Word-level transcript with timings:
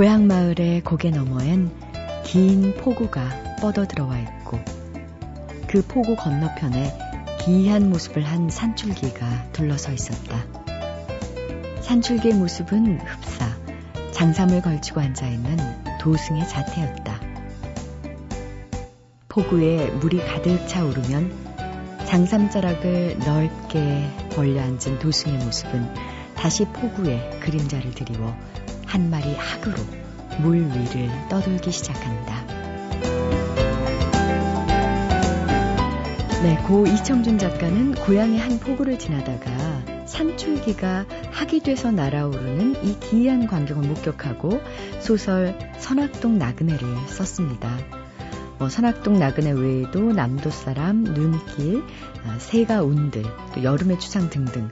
고향 0.00 0.26
마을의 0.28 0.80
고개 0.80 1.10
너머엔 1.10 1.70
긴 2.24 2.74
포구가 2.74 3.56
뻗어 3.60 3.86
들어와 3.86 4.18
있고 4.18 4.58
그 5.66 5.82
포구 5.86 6.16
건너편에 6.16 6.96
기이한 7.38 7.90
모습을 7.90 8.22
한 8.22 8.48
산줄기가 8.48 9.52
둘러서 9.52 9.92
있었다. 9.92 10.42
산줄기의 11.82 12.32
모습은 12.32 12.98
흡사 13.00 13.54
장삼을 14.12 14.62
걸치고 14.62 15.02
앉아 15.02 15.26
있는 15.26 15.58
도승의 16.00 16.48
자태였다. 16.48 17.20
포구에 19.28 19.88
물이 20.00 20.24
가득 20.24 20.66
차오르면 20.66 21.30
장삼자락을 22.06 23.18
넓게 23.18 24.08
벌려 24.34 24.62
앉은 24.62 24.98
도승의 24.98 25.44
모습은 25.44 25.92
다시 26.36 26.64
포구에 26.64 27.38
그림자를 27.40 27.90
드리워 27.90 28.34
한 28.90 29.08
마리 29.08 29.32
학으로 29.36 29.76
물 30.40 30.56
위를 30.56 31.08
떠돌기 31.28 31.70
시작한다. 31.70 32.44
네, 36.42 36.56
고 36.66 36.84
이청준 36.88 37.38
작가는 37.38 37.94
고향의 37.94 38.40
한 38.40 38.58
포구를 38.58 38.98
지나다가 38.98 39.50
산출기가 40.06 41.06
학이 41.30 41.60
돼서 41.60 41.92
날아오르는 41.92 42.84
이 42.84 42.98
기이한 42.98 43.46
광경을 43.46 43.86
목격하고 43.86 44.60
소설 44.98 45.56
선악동 45.78 46.38
나그네를 46.38 46.80
썼습니다. 47.06 47.78
뭐 48.58 48.68
선악동 48.68 49.20
나그네 49.20 49.52
외에도 49.52 50.12
남도 50.12 50.50
사람, 50.50 51.04
눈길, 51.04 51.84
아, 52.26 52.38
새가 52.40 52.82
온들, 52.82 53.22
또 53.54 53.62
여름의 53.62 54.00
추상 54.00 54.28
등등 54.30 54.68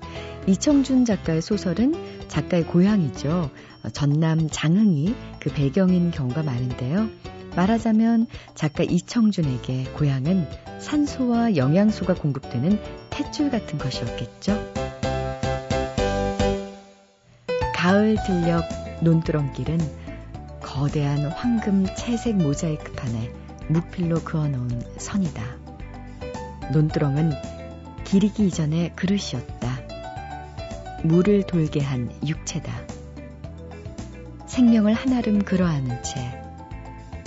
이청준 0.49 1.05
작가의 1.05 1.41
소설은 1.41 2.08
작가의 2.29 2.65
고향이죠. 2.67 3.51
전남 3.93 4.49
장흥이 4.51 5.15
그 5.41 5.51
배경인 5.51 6.11
경우가 6.11 6.43
많은데요. 6.43 7.09
말하자면 7.57 8.27
작가 8.55 8.85
이청준에게 8.85 9.85
고향은 9.95 10.47
산소와 10.81 11.57
영양소가 11.57 12.15
공급되는 12.15 12.79
탯줄 13.11 13.51
같은 13.51 13.79
것이었겠죠. 13.79 14.53
가을 17.75 18.17
들녘 18.27 18.65
논두렁길은 19.03 19.79
거대한 20.61 21.27
황금 21.33 21.87
채색 21.97 22.37
모자이크 22.37 22.93
판에 22.93 23.33
묵필로 23.69 24.21
그어놓은 24.21 24.83
선이다. 24.99 25.43
논두렁은 26.73 27.33
기리기 28.05 28.47
이전의 28.47 28.95
그릇이었다. 28.95 29.78
물을 31.05 31.43
돌게 31.45 31.81
한 31.81 32.11
육체다. 32.27 32.73
생명을 34.47 34.95
한아름 34.95 35.45
그러하는 35.45 36.03
채 36.03 36.43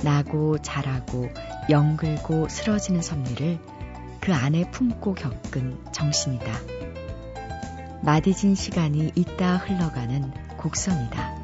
나고 0.03 0.57
자라고 0.57 1.29
영글고 1.69 2.49
쓰러지는 2.49 3.01
섭리를 3.01 3.59
그 4.19 4.33
안에 4.33 4.69
품고 4.71 5.15
겪은 5.15 5.77
정신이다. 5.91 6.45
마디진 8.03 8.55
시간이 8.55 9.11
있다 9.15 9.57
흘러가는 9.57 10.31
곡선이다. 10.57 11.41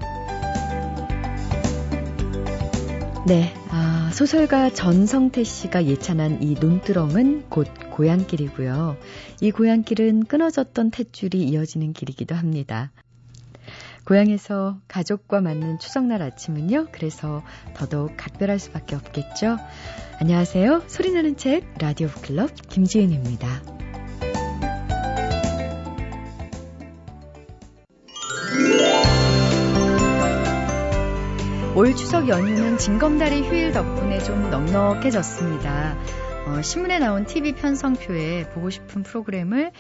네, 3.28 3.54
아, 3.70 3.97
소설가 4.12 4.70
전성태 4.70 5.44
씨가 5.44 5.86
예찬한 5.86 6.42
이 6.42 6.54
논두렁은 6.54 7.50
곧 7.50 7.68
고향길이고요. 7.92 8.98
이 9.42 9.52
고향길은 9.52 10.26
끊어졌던 10.26 10.92
탯줄이 10.92 11.36
이어지는 11.36 11.94
길이기도 11.94 12.36
합니다. 12.36 12.92
고향에서 14.06 14.80
가족과 14.88 15.42
맞는 15.42 15.80
추석날 15.80 16.22
아침은요. 16.22 16.88
그래서 16.92 17.44
더더욱 17.76 18.14
각별할 18.18 18.58
수밖에 18.60 18.96
없겠죠. 18.96 19.58
안녕하세요. 20.20 20.84
소리나는 20.88 21.36
책 21.36 21.66
라디오 21.78 22.08
클럽 22.08 22.52
김지은입니다. 22.70 23.77
올 31.78 31.96
추석 31.96 32.28
연휴는 32.28 32.80
징검다리 32.80 33.44
휴일 33.44 33.72
덕분에 33.72 34.18
좀 34.24 34.50
넉넉해졌습니다. 34.50 35.96
어, 36.48 36.62
신문에 36.64 36.98
나온 36.98 37.28
TV 37.28 37.54
편성표에 37.54 38.50
보고 38.50 38.72
싶은 38.72 39.04
프로그램을 39.04 39.72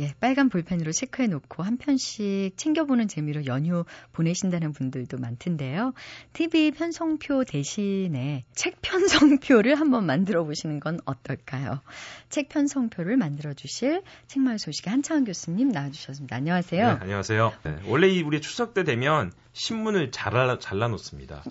예, 0.00 0.12
빨간 0.18 0.48
볼펜으로 0.48 0.90
체크해 0.92 1.28
놓고 1.28 1.62
한 1.62 1.76
편씩 1.76 2.56
챙겨보는 2.56 3.06
재미로 3.06 3.46
연휴 3.46 3.84
보내신다는 4.12 4.72
분들도 4.72 5.18
많던데요. 5.18 5.92
TV 6.32 6.72
편성표 6.72 7.44
대신에 7.44 8.44
책 8.54 8.82
편성표를 8.82 9.76
한번 9.76 10.04
만들어 10.04 10.44
보시는 10.44 10.80
건 10.80 10.98
어떨까요? 11.04 11.80
책 12.28 12.48
편성표를 12.48 13.16
만들어 13.16 13.52
주실 13.52 14.02
책마을 14.26 14.58
소식의 14.58 14.90
한창원 14.90 15.24
교수님 15.24 15.68
나와주셨습니다. 15.68 16.34
안녕하세요. 16.34 16.86
네, 16.86 16.98
안녕하세요. 17.00 17.52
네, 17.62 17.78
원래 17.86 18.20
우리 18.22 18.40
추석 18.40 18.74
때 18.74 18.82
되면 18.82 19.32
신문을 19.52 20.10
잘라, 20.10 20.58
잘라 20.58 20.88
놓습니다. 20.88 21.44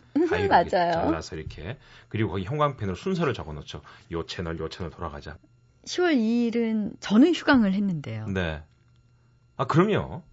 맞아요. 0.49 0.91
잘라서 0.91 1.37
이렇게. 1.37 1.77
그리고 2.09 2.31
거기 2.31 2.43
형광펜으로 2.43 2.95
순서를 2.95 3.33
적어 3.33 3.53
놓죠. 3.53 3.81
요 4.11 4.25
채널, 4.25 4.59
요 4.59 4.67
채널 4.67 4.91
돌아가자. 4.91 5.37
10월 5.85 6.15
2일은 6.15 6.95
저는 6.99 7.33
휴강을 7.33 7.73
했는데요. 7.73 8.27
네. 8.27 8.63
아, 9.57 9.65
그럼요. 9.65 10.23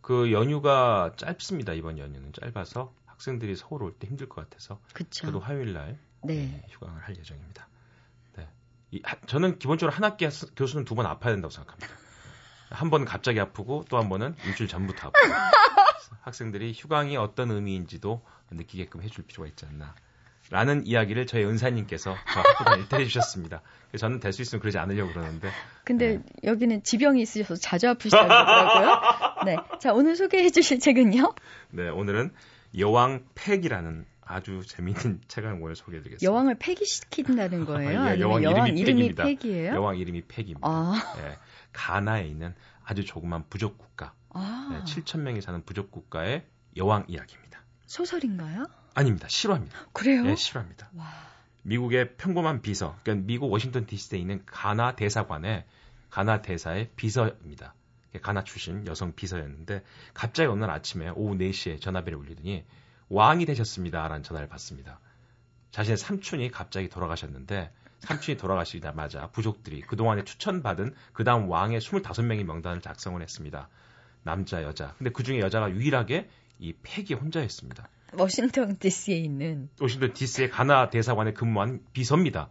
그 0.00 0.30
연휴가 0.32 1.12
짧습니다. 1.16 1.72
이번 1.72 1.98
연휴는 1.98 2.32
짧아서 2.32 2.94
학생들이 3.06 3.56
서울 3.56 3.82
올 3.82 3.92
때 3.98 4.06
힘들 4.06 4.28
것 4.28 4.42
같아서. 4.48 4.80
그쵸. 4.92 5.26
저도 5.26 5.40
화요일 5.40 5.72
날 5.72 5.98
네. 6.22 6.34
네, 6.34 6.62
휴강을 6.70 7.02
할 7.02 7.16
예정입니다. 7.16 7.68
네. 8.36 8.48
이, 8.92 9.00
하, 9.04 9.16
저는 9.26 9.58
기본적으로 9.58 9.94
한 9.94 10.04
학기 10.04 10.28
교수는 10.56 10.84
두 10.84 10.94
번 10.94 11.06
아파야 11.06 11.32
된다고 11.32 11.50
생각합니다. 11.50 11.92
한 12.70 12.90
번은 12.90 13.06
갑자기 13.06 13.40
아프고 13.40 13.84
또 13.88 13.96
한 13.98 14.08
번은 14.08 14.34
일주일 14.46 14.68
전부터 14.68 15.08
아프고. 15.08 15.32
학생들이 16.20 16.72
휴강이 16.76 17.16
어떤 17.16 17.50
의미인지도 17.50 18.24
느끼게끔 18.50 19.02
해줄 19.02 19.24
필요가 19.24 19.48
있지 19.48 19.66
않나. 19.66 19.94
라는 20.50 20.86
이야기를 20.86 21.26
저희 21.26 21.44
은사님께서 21.44 22.14
저 22.32 22.40
학교 22.40 22.64
다닐 22.64 22.88
때 22.88 22.96
해주셨습니다. 22.98 23.62
저는 23.98 24.20
될 24.20 24.32
수 24.32 24.42
있으면 24.42 24.60
그러지 24.60 24.78
않으려고 24.78 25.12
그러는데. 25.12 25.50
근데 25.84 26.18
네. 26.18 26.22
여기는 26.44 26.82
지병이 26.82 27.20
있으셔서 27.22 27.56
자주 27.56 27.88
아프시다고 27.88 28.30
하더라고요. 28.32 29.44
네. 29.44 29.56
자, 29.80 29.92
오늘 29.92 30.14
소개해 30.14 30.50
주실 30.50 30.78
책은요? 30.78 31.34
네, 31.70 31.88
오늘은 31.88 32.32
여왕 32.78 33.24
팩이라는 33.34 34.04
아주 34.20 34.62
재미있는 34.66 35.20
책을 35.28 35.58
오늘 35.60 35.74
소개해 35.76 36.02
드리겠습니다. 36.02 36.30
여왕을 36.30 36.56
폐기시킨다는 36.58 37.64
거예요? 37.66 38.00
아, 38.00 38.16
예, 38.16 38.20
여왕 38.20 38.42
이름이, 38.42 38.70
이름이 38.80 39.14
팩이에요? 39.14 39.72
여왕 39.74 39.96
이름이 39.98 40.22
팩입니다. 40.28 40.60
아. 40.62 40.94
예, 41.18 41.38
가나에 41.72 42.26
있는 42.26 42.54
아주 42.84 43.04
조그만 43.04 43.44
부족 43.48 43.78
국가. 43.78 44.12
아. 44.30 44.68
네, 44.72 44.84
7천 44.84 45.20
명이 45.20 45.40
사는 45.40 45.60
부족 45.64 45.90
국가의 45.90 46.44
여왕 46.76 47.04
이야기입니다. 47.08 47.60
소설인가요? 47.86 48.66
아닙니다. 48.96 49.28
실화입니다. 49.28 49.76
그래요? 49.92 50.22
네, 50.22 50.34
실화입니다. 50.34 50.90
와. 50.96 51.06
미국의 51.62 52.16
평범한 52.16 52.62
비서, 52.62 52.96
그러니까 53.02 53.26
미국 53.26 53.52
워싱턴 53.52 53.84
DC에 53.84 54.18
있는 54.18 54.42
가나 54.46 54.96
대사관의 54.96 55.66
가나 56.08 56.40
대사의 56.40 56.90
비서입니다. 56.96 57.74
가나 58.22 58.42
출신 58.42 58.86
여성 58.86 59.14
비서였는데 59.14 59.84
갑자기 60.14 60.48
어느 60.48 60.60
날 60.60 60.70
아침에 60.70 61.10
오후 61.10 61.36
4시에 61.36 61.78
전화벨이 61.78 62.16
울리더니 62.16 62.64
왕이 63.10 63.44
되셨습니다라는 63.44 64.22
전화를 64.22 64.48
받습니다. 64.48 64.98
자신의 65.72 65.98
삼촌이 65.98 66.50
갑자기 66.50 66.88
돌아가셨는데 66.88 67.70
삼촌이 67.98 68.38
돌아가시자마자 68.38 69.26
부족들이 69.26 69.82
그동안에 69.82 70.24
추천받은 70.24 70.94
그 71.12 71.22
다음 71.22 71.50
왕의 71.50 71.80
25명의 71.80 72.44
명단을 72.44 72.80
작성을 72.80 73.20
했습니다. 73.20 73.68
남자, 74.22 74.62
여자. 74.62 74.94
근데 74.96 75.10
그 75.10 75.22
중에 75.22 75.40
여자가 75.40 75.70
유일하게 75.70 76.30
이 76.60 76.72
팩이 76.82 77.12
혼자였습니다. 77.12 77.90
워싱턴 78.12 78.78
DC에 78.78 79.16
있는 79.16 79.68
워싱턴 79.80 80.12
DC의 80.12 80.50
가나 80.50 80.90
대사관에 80.90 81.32
근무한 81.32 81.80
비서입니다. 81.92 82.48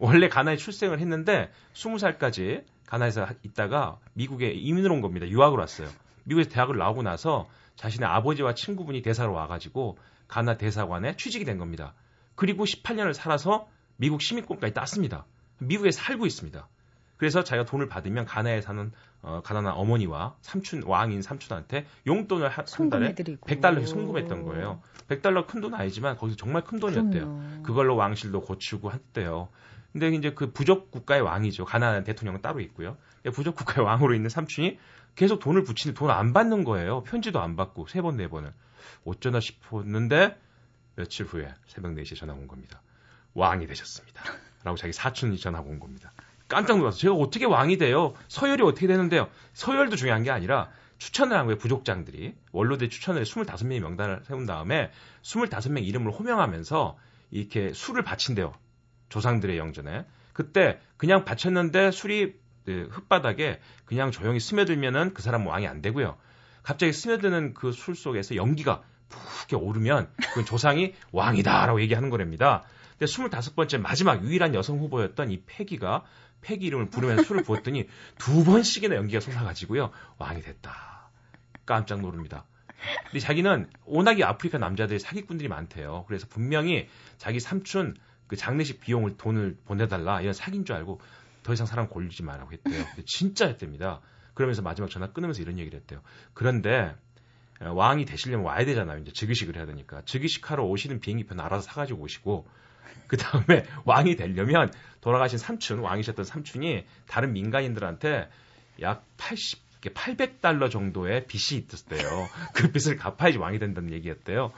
원래 0.00 0.28
가나에 0.28 0.56
출생을 0.56 0.98
했는데 1.00 1.50
20살까지 1.74 2.64
가나에서 2.86 3.26
있다가 3.42 3.98
미국에 4.14 4.50
이민을 4.50 4.90
온 4.90 5.00
겁니다. 5.00 5.28
유학을 5.28 5.58
왔어요. 5.58 5.88
미국에서 6.24 6.50
대학을 6.50 6.76
나오고 6.76 7.02
나서 7.02 7.48
자신의 7.76 8.08
아버지와 8.08 8.54
친구분이 8.54 9.02
대사로 9.02 9.32
와가지고 9.32 9.98
가나 10.28 10.56
대사관에 10.56 11.16
취직이 11.16 11.44
된 11.44 11.58
겁니다. 11.58 11.94
그리고 12.34 12.64
18년을 12.64 13.12
살아서 13.12 13.68
미국 13.96 14.22
시민권까지 14.22 14.74
땄습니다. 14.74 15.26
미국에 15.58 15.90
살고 15.90 16.26
있습니다. 16.26 16.68
그래서 17.16 17.44
자기가 17.44 17.64
돈을 17.64 17.88
받으면 17.88 18.24
가나에 18.24 18.60
사는 18.60 18.92
어, 19.24 19.40
가난한 19.42 19.72
어머니와 19.74 20.36
삼촌 20.42 20.82
왕인 20.84 21.22
삼촌한테 21.22 21.86
용돈을 22.06 22.48
한, 22.48 22.64
한 22.70 22.90
달에 22.90 23.14
100달러씩 23.14 23.86
송금했던 23.86 24.42
거예요. 24.44 24.82
100달러 25.08 25.46
큰 25.46 25.60
돈 25.60 25.74
아니지만 25.74 26.16
거기서 26.16 26.36
정말 26.36 26.62
큰 26.64 26.78
돈이었대요. 26.78 27.24
그럼요. 27.24 27.62
그걸로 27.62 27.96
왕실도 27.96 28.42
고치고 28.42 28.92
했대요. 28.92 29.48
근데 29.92 30.10
이제 30.10 30.32
그 30.34 30.52
부족 30.52 30.90
국가의 30.90 31.22
왕이죠. 31.22 31.64
가난한 31.64 32.04
대통령은 32.04 32.42
따로 32.42 32.60
있고요. 32.60 32.96
부족 33.32 33.54
국가의 33.56 33.86
왕으로 33.86 34.14
있는 34.14 34.28
삼촌이 34.28 34.78
계속 35.14 35.38
돈을 35.38 35.62
붙이는데 35.64 35.96
돈 35.98 36.10
안 36.10 36.32
받는 36.32 36.64
거예요. 36.64 37.02
편지도 37.04 37.40
안 37.40 37.54
받고 37.56 37.86
세 37.86 38.00
번 38.02 38.16
네 38.16 38.28
번을 38.28 38.52
어쩌나 39.04 39.40
싶었는데 39.40 40.36
며칠 40.96 41.26
후에 41.26 41.48
새벽 41.66 41.92
4시에 41.94 42.16
전화가 42.16 42.38
온 42.38 42.46
겁니다. 42.48 42.82
왕이 43.34 43.66
되셨습니다. 43.66 44.22
라고 44.64 44.76
자기 44.76 44.92
사촌이 44.92 45.38
전화가 45.38 45.68
온 45.68 45.78
겁니다. 45.78 46.12
깜짝 46.48 46.78
놀라서 46.78 46.98
제가 46.98 47.14
어떻게 47.14 47.44
왕이 47.46 47.78
돼요? 47.78 48.14
서열이 48.28 48.62
어떻게 48.62 48.86
되는데요? 48.86 49.28
서열도 49.54 49.96
중요한 49.96 50.22
게 50.22 50.30
아니라 50.30 50.70
추천을 50.98 51.36
한 51.36 51.46
거예요. 51.46 51.58
부족장들이. 51.58 52.34
원로들 52.52 52.88
추천을 52.90 53.22
25명의 53.24 53.80
명단을 53.80 54.22
세운 54.24 54.46
다음에 54.46 54.90
25명 55.22 55.84
이름을 55.86 56.12
호명하면서 56.12 56.96
이렇게 57.30 57.72
술을 57.72 58.02
바친대요. 58.02 58.52
조상들의 59.08 59.58
영전에. 59.58 60.06
그때 60.32 60.78
그냥 60.96 61.24
바쳤는데 61.24 61.90
술이 61.90 62.34
그 62.64 62.88
흙바닥에 62.92 63.60
그냥 63.84 64.10
조용히 64.10 64.40
스며들면은 64.40 65.14
그 65.14 65.22
사람은 65.22 65.46
왕이 65.46 65.66
안 65.66 65.82
되고요. 65.82 66.16
갑자기 66.62 66.92
스며드는 66.92 67.54
그 67.54 67.72
술 67.72 67.94
속에서 67.94 68.36
연기가 68.36 68.82
푹게 69.08 69.56
오르면 69.56 70.08
그 70.34 70.44
조상이 70.44 70.94
왕이다라고 71.12 71.80
얘기하는 71.82 72.10
거랍니다. 72.10 72.64
근데 72.98 73.12
25번째 73.12 73.80
마지막 73.80 74.24
유일한 74.24 74.54
여성 74.54 74.78
후보였던 74.78 75.30
이 75.30 75.42
패기가 75.44 76.04
패기 76.44 76.66
이름을 76.66 76.90
부르면서 76.90 77.22
술을 77.24 77.42
부었더니 77.42 77.88
두 78.18 78.44
번씩이나 78.44 78.94
연기가 78.96 79.20
솟아가지고요. 79.20 79.90
왕이 80.18 80.42
됐다. 80.42 81.10
깜짝 81.64 82.00
노릅니다. 82.00 82.44
근데 83.04 83.18
자기는 83.18 83.70
워낙에 83.86 84.22
아프리카 84.24 84.58
남자들이 84.58 84.98
사기꾼들이 84.98 85.48
많대요. 85.48 86.04
그래서 86.06 86.26
분명히 86.28 86.88
자기 87.16 87.40
삼촌 87.40 87.96
그 88.26 88.36
장례식 88.36 88.80
비용을 88.80 89.16
돈을 89.16 89.56
보내달라 89.64 90.20
이런 90.20 90.34
사기인 90.34 90.64
줄 90.64 90.76
알고 90.76 91.00
더 91.42 91.52
이상 91.52 91.66
사람 91.66 91.88
골리지 91.88 92.22
말라고 92.22 92.52
했대요. 92.52 92.84
진짜 93.06 93.46
했답니다. 93.46 94.00
그러면서 94.34 94.62
마지막 94.62 94.90
전화 94.90 95.12
끊으면서 95.12 95.42
이런 95.42 95.58
얘기를 95.58 95.78
했대요. 95.78 96.02
그런데 96.32 96.94
왕이 97.60 98.04
되시려면 98.04 98.44
와야 98.46 98.64
되잖아요. 98.64 98.98
이제 98.98 99.12
즉위식을 99.12 99.56
해야 99.56 99.64
되니까. 99.66 100.02
즉위식 100.04 100.50
하러 100.50 100.64
오시는 100.64 101.00
비행기표 101.00 101.40
알아서 101.40 101.62
사가지고 101.62 102.02
오시고 102.02 102.46
그 103.06 103.16
다음에 103.16 103.64
왕이 103.84 104.16
되려면 104.16 104.72
돌아가신 105.00 105.38
삼촌, 105.38 105.80
왕이셨던 105.80 106.24
삼촌이 106.24 106.84
다른 107.06 107.32
민간인들한테 107.32 108.30
약 108.80 109.04
80, 109.16 109.62
800달러 109.82 110.70
정도의 110.70 111.26
빚이 111.26 111.58
있었대요. 111.58 112.28
그 112.54 112.72
빚을 112.72 112.96
갚아야지 112.96 113.38
왕이 113.38 113.58
된다는 113.58 113.92
얘기였대요. 113.92 114.52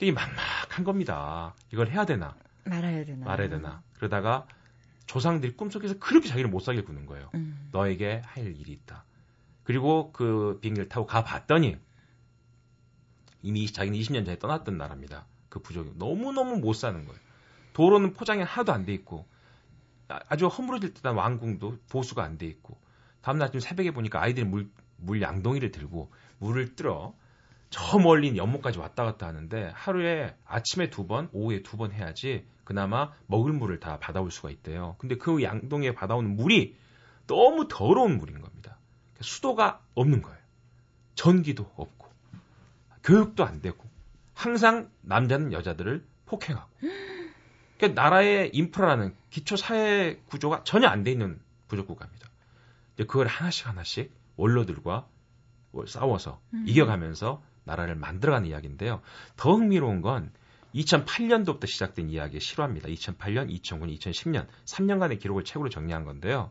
이게 0.00 0.12
막막한 0.12 0.84
겁니다. 0.84 1.54
이걸 1.72 1.90
해야 1.90 2.06
되나? 2.06 2.34
말아야 2.64 3.04
되나? 3.04 3.26
말아야 3.26 3.48
되나? 3.48 3.82
그러다가 3.96 4.46
조상들이 5.06 5.52
꿈속에서 5.56 5.98
그렇게 5.98 6.28
자기를 6.28 6.48
못 6.48 6.60
살게 6.60 6.82
구는 6.82 7.04
거예요. 7.04 7.30
음. 7.34 7.68
너에게 7.72 8.22
할 8.24 8.46
일이 8.46 8.72
있다. 8.72 9.04
그리고 9.64 10.12
그 10.12 10.58
비행기를 10.62 10.88
타고 10.88 11.06
가봤더니 11.06 11.76
이미 13.42 13.66
자기는 13.66 13.98
20년 13.98 14.24
전에 14.24 14.38
떠났던 14.38 14.78
나라입니다. 14.78 15.26
그 15.48 15.60
부족이 15.60 15.92
너무너무 15.96 16.56
못 16.56 16.74
사는 16.74 17.04
거예요. 17.04 17.20
도로는 17.72 18.12
포장이 18.14 18.42
하나도 18.42 18.72
안 18.72 18.84
돼 18.84 18.92
있고 18.94 19.26
아주 20.08 20.46
허물어질 20.48 20.94
듯한 20.94 21.14
왕궁도 21.14 21.78
보수가 21.88 22.22
안 22.22 22.38
돼 22.38 22.46
있고 22.46 22.78
다음날 23.22 23.48
아침 23.48 23.60
새벽에 23.60 23.90
보니까 23.92 24.20
아이들이 24.22 24.44
물, 24.46 24.68
물 24.96 25.22
양동이를 25.22 25.70
들고 25.70 26.10
물을 26.38 26.74
뜨러 26.74 27.14
저 27.70 27.98
멀리 27.98 28.36
연못까지 28.36 28.78
왔다 28.78 29.04
갔다 29.04 29.26
하는데 29.28 29.70
하루에 29.74 30.34
아침에 30.44 30.90
두 30.90 31.06
번, 31.06 31.28
오후에 31.32 31.62
두 31.62 31.76
번 31.76 31.92
해야지 31.92 32.44
그나마 32.64 33.12
먹을 33.26 33.52
물을 33.52 33.78
다 33.80 33.98
받아올 33.98 34.30
수가 34.30 34.50
있대요. 34.50 34.96
근데 34.98 35.16
그 35.16 35.42
양동이에 35.42 35.94
받아오는 35.94 36.34
물이 36.36 36.76
너무 37.26 37.68
더러운 37.68 38.16
물인 38.18 38.40
겁니다. 38.40 38.76
수도가 39.20 39.80
없는 39.94 40.22
거예요. 40.22 40.38
전기도 41.14 41.70
없고 41.76 42.08
교육도 43.04 43.44
안 43.44 43.60
되고 43.60 43.84
항상 44.34 44.90
남자는 45.02 45.52
여자들을 45.52 46.04
폭행하고 46.26 46.68
그러니까 47.80 48.02
나라의 48.02 48.50
인프라라는 48.52 49.14
기초 49.30 49.56
사회 49.56 50.20
구조가 50.26 50.64
전혀 50.64 50.86
안 50.86 51.02
돼 51.02 51.10
있는 51.12 51.40
부족 51.66 51.86
국가입니다. 51.86 52.28
이제 52.94 53.04
그걸 53.04 53.26
하나씩 53.26 53.66
하나씩 53.66 54.12
원로들과 54.36 55.08
싸워서 55.86 56.42
음. 56.52 56.64
이겨가면서 56.66 57.42
나라를 57.64 57.94
만들어가는 57.94 58.46
이야기인데요. 58.46 59.00
더 59.36 59.54
흥미로운 59.54 60.02
건 60.02 60.30
2008년도부터 60.74 61.66
시작된 61.66 62.10
이야기의 62.10 62.40
실화입니다. 62.40 62.88
2008년, 62.88 63.50
2009년, 63.62 63.98
2010년 63.98 64.46
3년간의 64.66 65.18
기록을 65.18 65.44
책으로 65.44 65.70
정리한 65.70 66.04
건데요. 66.04 66.50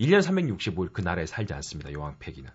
1년 0.00 0.20
365일 0.20 0.92
그 0.92 1.02
나라에 1.02 1.26
살지 1.26 1.52
않습니다. 1.52 1.92
여왕 1.92 2.16
패기는. 2.18 2.50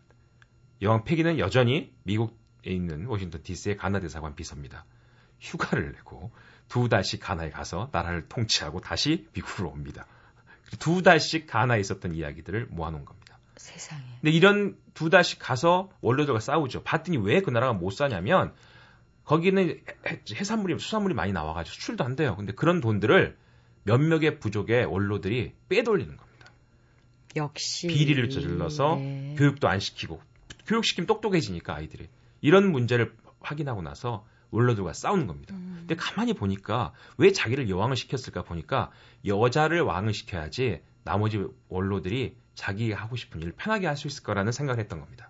여왕 0.82 1.04
패기는 1.04 1.38
여전히 1.38 1.94
미국에 2.04 2.72
있는 2.72 3.06
워싱턴 3.06 3.44
DC의 3.44 3.78
가나 3.78 4.00
대사관 4.00 4.34
비서입니다. 4.36 4.86
휴가를 5.40 5.92
내고 5.92 6.32
두 6.72 6.88
달씩 6.88 7.20
가나에 7.20 7.50
가서 7.50 7.90
나라를 7.92 8.30
통치하고 8.30 8.80
다시 8.80 9.28
미국으로 9.34 9.68
옵니다. 9.68 10.06
두 10.80 11.04
달씩 11.04 11.46
가나에 11.46 11.82
있었던 11.82 12.16
이야기들을 12.16 12.68
모아놓은 12.70 13.04
겁니다. 13.04 13.38
세상에. 13.58 14.02
근데 14.22 14.32
이런 14.32 14.78
두 14.94 15.10
달씩 15.10 15.38
가서 15.40 15.90
원로들과 16.00 16.40
싸우죠. 16.40 16.84
봤더니 16.84 17.18
왜 17.18 17.42
그 17.42 17.50
나라가 17.50 17.74
못 17.74 17.90
사냐면 17.92 18.54
거기는 19.26 19.82
해산물이 20.34 20.80
수산물이 20.80 21.14
많이 21.14 21.34
나와가지고 21.34 21.74
수출도 21.74 22.06
안 22.06 22.16
돼요. 22.16 22.38
근데 22.38 22.54
그런 22.54 22.80
돈들을 22.80 23.38
몇몇의 23.84 24.40
부족의 24.40 24.86
원로들이 24.86 25.54
빼돌리는 25.68 26.16
겁니다. 26.16 26.52
역시 27.36 27.88
비리를 27.88 28.30
저질러서 28.30 28.96
네. 28.96 29.36
교육도 29.38 29.68
안 29.68 29.82
시키고 29.82 30.22
교육시키면 30.68 31.06
똑똑해지니까 31.08 31.76
아이들이 31.76 32.08
이런 32.40 32.72
문제를 32.72 33.14
확인하고 33.42 33.82
나서 33.82 34.26
원로들과 34.52 34.94
싸우는 34.94 35.28
겁니다. 35.28 35.56
음. 35.56 35.76
근데 35.80 35.96
가만히 35.96 36.34
보니까 36.34 36.94
왜 37.18 37.32
자기를 37.32 37.70
여왕을 37.70 37.96
시켰을까 37.96 38.44
보니까 38.44 38.92
여자를 39.26 39.82
왕을 39.82 40.14
시켜야지 40.14 40.82
나머지 41.04 41.44
원로들이 41.70 42.36
자기가 42.56 43.02
하고 43.02 43.16
싶은 43.16 43.42
일을 43.42 43.54
편하게 43.54 43.88
할 43.88 43.96
수 43.98 44.08
있을 44.08 44.24
거라는 44.24 44.52
생각을 44.52 44.80
했던 44.80 45.00
겁니다. 45.00 45.30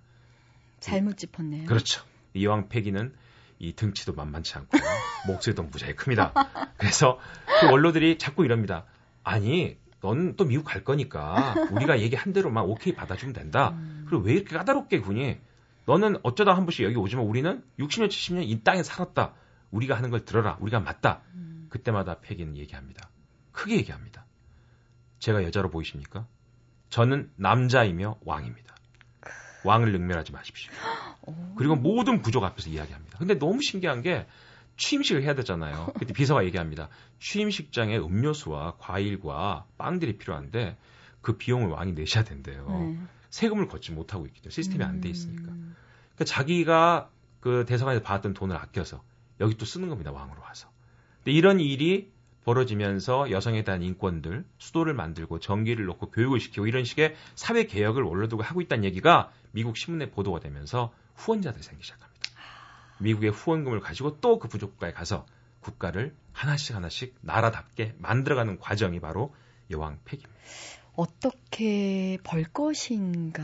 잘못 0.80 1.18
짚었네요. 1.18 1.66
그렇죠. 1.68 2.04
이 2.34 2.46
여왕 2.46 2.68
패기는 2.70 3.14
이 3.60 3.74
등치도 3.74 4.14
만만치 4.14 4.58
않고 4.58 4.70
목소리도 5.28 5.64
무지하게 5.64 5.96
큽니다. 5.96 6.34
그래서 6.78 7.20
그 7.62 7.68
원로들이 7.70 8.18
자꾸 8.18 8.44
이럽니다. 8.44 8.86
아니, 9.24 9.78
넌 10.02 10.36
또 10.36 10.46
미국 10.46 10.64
갈 10.64 10.84
거니까 10.84 11.54
우리가 11.70 12.00
얘기한 12.00 12.34
대로만 12.34 12.66
오케이 12.66 12.94
받아주면 12.96 13.34
된다. 13.34 13.70
음. 13.70 14.06
그리고 14.10 14.24
왜 14.24 14.34
이렇게 14.34 14.58
까다롭게 14.58 15.00
군이 15.02 15.38
너는 15.86 16.18
어쩌다 16.24 16.54
한 16.54 16.66
번씩 16.66 16.86
여기 16.86 16.96
오지만 16.96 17.26
우리는 17.26 17.64
60년, 17.80 18.08
70년 18.08 18.44
이 18.48 18.62
땅에 18.64 18.84
살았다. 18.84 19.34
우리가 19.72 19.96
하는 19.96 20.10
걸 20.10 20.26
들어라. 20.26 20.58
우리가 20.60 20.80
맞다. 20.80 21.22
음. 21.34 21.68
그때마다 21.70 22.20
패기는 22.20 22.58
얘기합니다. 22.58 23.10
크게 23.52 23.76
얘기합니다. 23.78 24.26
제가 25.20 25.44
여자로 25.44 25.70
보이십니까? 25.70 26.28
저는 26.90 27.32
남자이며 27.36 28.18
왕입니다. 28.26 28.76
왕을 29.64 29.92
능멸하지 29.92 30.32
마십시오. 30.32 30.72
그리고 31.56 31.76
모든 31.76 32.22
부족 32.22 32.44
앞에서 32.44 32.70
이야기합니다. 32.70 33.20
근데 33.20 33.38
너무 33.38 33.62
신기한 33.62 34.02
게 34.02 34.26
취임식을 34.78 35.24
해야 35.24 35.36
되잖아요. 35.36 35.94
그때 36.00 36.14
비서가 36.14 36.44
얘기합니다. 36.46 36.90
취임식장에 37.20 37.98
음료수와 37.98 38.78
과일과 38.80 39.66
빵들이 39.78 40.18
필요한데 40.18 40.78
그 41.22 41.38
비용을 41.38 41.70
왕이 41.70 41.94
내셔야 41.94 42.24
된대요. 42.24 42.68
네. 42.68 43.00
세금을 43.32 43.68
걷지 43.68 43.92
못하고 43.94 44.28
있기 44.28 44.42
때문에 44.42 44.54
시스템이 44.54 44.84
안 44.84 45.02
돼 45.02 45.10
있으니까. 45.10 45.52
음. 45.52 45.76
그러니까 46.16 46.26
자기가 46.26 47.10
그 47.40 47.66
대사관에서 47.68 48.04
받았던 48.04 48.34
돈을 48.36 48.56
아껴서 48.56 49.04
여기 49.40 49.58
또 49.58 49.66
쓰는 49.66 49.90
겁니다. 49.90 50.12
왕으로 50.12 50.40
와서. 50.42 50.70
근데 51.18 51.32
이런 51.32 51.60
일이 51.60 52.12
벌어지면서 52.44 53.32
여성에 53.32 53.64
대한 53.64 53.82
인권들, 53.84 54.46
수도를 54.58 54.94
만들고 54.94 55.40
전기를 55.40 55.86
놓고 55.86 56.12
교육을 56.12 56.40
시키고 56.40 56.68
이런 56.68 56.84
식의 56.84 57.16
사회 57.36 57.66
개혁을 57.66 58.04
원로두고 58.04 58.44
하고 58.44 58.62
있다는 58.62 58.84
얘기가 58.84 59.32
미국 59.52 59.78
신문에 59.78 60.12
보도가 60.12 60.40
되면서 60.40 60.94
후원자들이 61.16 61.64
생기기 61.64 61.86
시작합니다. 61.86 62.22
미국의 63.00 63.32
후원금을 63.32 63.80
가지고 63.80 64.20
또 64.20 64.40
그 64.40 64.48
부족국가에 64.48 64.92
가서 64.92 65.26
국가를 65.62 66.16
하나씩 66.34 66.76
하나씩 66.76 67.16
나라답게 67.22 67.96
만들어가는 68.00 68.60
과정이 68.60 69.00
바로 69.00 69.34
여왕 69.70 70.00
폐기입니다. 70.06 70.42
어떻게 70.96 72.18
벌 72.24 72.44
것인가가 72.44 73.42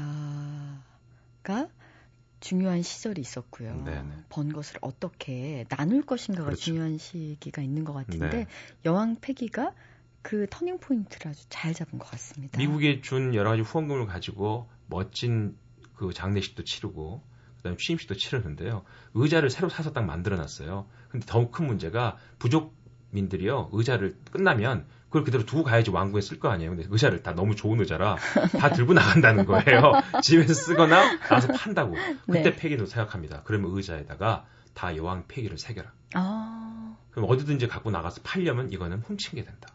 중요한 2.39 2.81
시절이 2.83 3.19
있었고요. 3.21 3.83
네네. 3.83 4.09
번 4.29 4.53
것을 4.53 4.77
어떻게 4.81 5.65
나눌 5.69 6.03
것인가가 6.03 6.45
그렇죠. 6.47 6.61
중요한 6.61 6.97
시기가 6.97 7.61
있는 7.61 7.83
것 7.83 7.93
같은데 7.93 8.29
네. 8.29 8.47
여왕 8.85 9.17
폐기가 9.21 9.73
그 10.21 10.45
터닝 10.49 10.79
포인트를 10.79 11.31
아주 11.31 11.45
잘 11.49 11.73
잡은 11.73 11.99
것 11.99 12.09
같습니다. 12.11 12.57
미국이 12.59 13.01
준 13.01 13.33
여러 13.33 13.49
가지 13.51 13.61
후원금을 13.61 14.05
가지고 14.07 14.69
멋진 14.87 15.57
그 15.95 16.13
장례식도 16.13 16.63
치르고 16.63 17.23
그다음에 17.57 17.77
취임식도 17.77 18.15
치르는데요. 18.15 18.83
의자를 19.13 19.49
새로 19.49 19.69
사서 19.69 19.93
딱 19.93 20.03
만들어 20.05 20.35
놨어요. 20.37 20.87
근데 21.09 21.25
더 21.25 21.49
큰 21.49 21.65
문제가 21.67 22.17
부족 22.39 22.75
민들이요 23.11 23.69
의자를 23.71 24.15
끝나면 24.31 24.85
그걸 25.17 25.23
그대로 25.23 25.45
두고 25.45 25.63
가야지 25.63 25.89
왕궁에 25.89 26.21
쓸 26.21 26.39
거 26.39 26.49
아니에요. 26.49 26.71
근데 26.71 26.85
의자를 26.89 27.23
다 27.23 27.33
너무 27.33 27.55
좋은 27.55 27.79
의자라 27.79 28.17
다 28.59 28.69
들고 28.69 28.93
나간다는 28.93 29.45
거예요. 29.45 29.93
집에서 30.21 30.53
쓰거나 30.53 31.19
나서 31.19 31.47
판다고. 31.53 31.95
그때 32.25 32.43
네. 32.43 32.55
폐기로 32.55 32.85
생각합니다. 32.85 33.41
그러면 33.43 33.71
의자에다가 33.75 34.45
다 34.73 34.95
여왕 34.95 35.25
폐기를 35.27 35.57
새겨라. 35.57 35.91
아. 36.13 36.95
그럼 37.11 37.29
어디든지 37.29 37.67
갖고 37.67 37.89
나가서 37.89 38.21
팔려면 38.23 38.71
이거는 38.71 38.99
훔친 38.99 39.37
게 39.37 39.43
된다. 39.43 39.69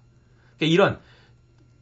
그러니까 0.57 0.73
이런 0.73 1.01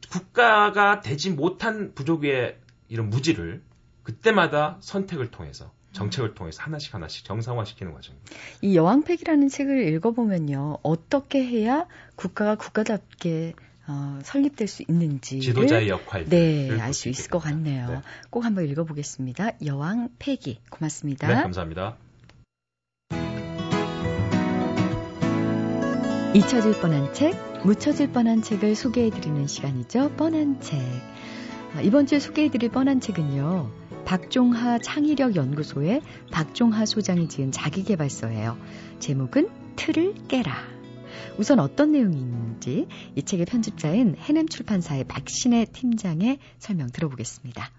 국가가 0.09 1.01
되지 1.01 1.29
못한 1.29 1.93
부족의 1.93 2.57
이런 2.87 3.09
무지를 3.09 3.61
그때마다 4.03 4.77
선택을 4.81 5.29
통해서 5.29 5.71
정책을 5.91 6.33
통해서 6.35 6.63
하나씩 6.63 6.93
하나씩 6.93 7.25
정상화시키는 7.25 7.93
과정입니다. 7.93 8.31
이 8.61 8.75
여왕팩이라는 8.75 9.49
책을 9.49 9.87
읽어보면요. 9.93 10.79
어떻게 10.83 11.43
해야 11.43 11.87
국가가 12.15 12.55
국가답게 12.55 13.53
어, 13.87 14.19
설립될 14.23 14.67
수 14.67 14.83
있는지 14.87 15.41
지도자의 15.41 15.89
역할 15.89 16.25
네, 16.25 16.79
알 16.79 16.93
수 16.93 17.09
있을 17.09 17.29
것 17.29 17.39
같네요. 17.39 17.89
네. 17.89 18.01
꼭 18.29 18.45
한번 18.45 18.67
읽어보겠습니다. 18.69 19.51
여왕 19.65 20.09
폐기 20.19 20.59
고맙습니다. 20.69 21.27
네, 21.27 21.33
감사합니다. 21.35 21.97
잊혀질 26.33 26.79
뻔한 26.79 27.13
책, 27.13 27.35
묻혀질 27.65 28.13
뻔한 28.13 28.41
책을 28.41 28.75
소개해드리는 28.75 29.47
시간이죠. 29.47 30.11
뻔한 30.15 30.61
책. 30.61 30.79
아, 31.75 31.81
이번 31.81 32.05
주에 32.05 32.19
소개해드릴 32.19 32.69
뻔한 32.69 33.01
책은요. 33.01 33.80
박종하 34.05 34.79
창의력 34.79 35.35
연구소의 35.35 36.01
박종하 36.31 36.85
소장이 36.85 37.27
지은 37.27 37.51
자기개발서예요. 37.51 38.57
제목은 38.99 39.49
틀을 39.75 40.15
깨라. 40.27 40.55
우선 41.37 41.59
어떤 41.59 41.91
내용이 41.91 42.17
있는지 42.17 42.87
이 43.15 43.23
책의 43.23 43.45
편집자인 43.45 44.15
해냄 44.17 44.47
출판사의 44.47 45.05
박신혜 45.05 45.65
팀장의 45.65 46.39
설명 46.59 46.89
들어보겠습니다. 46.91 47.71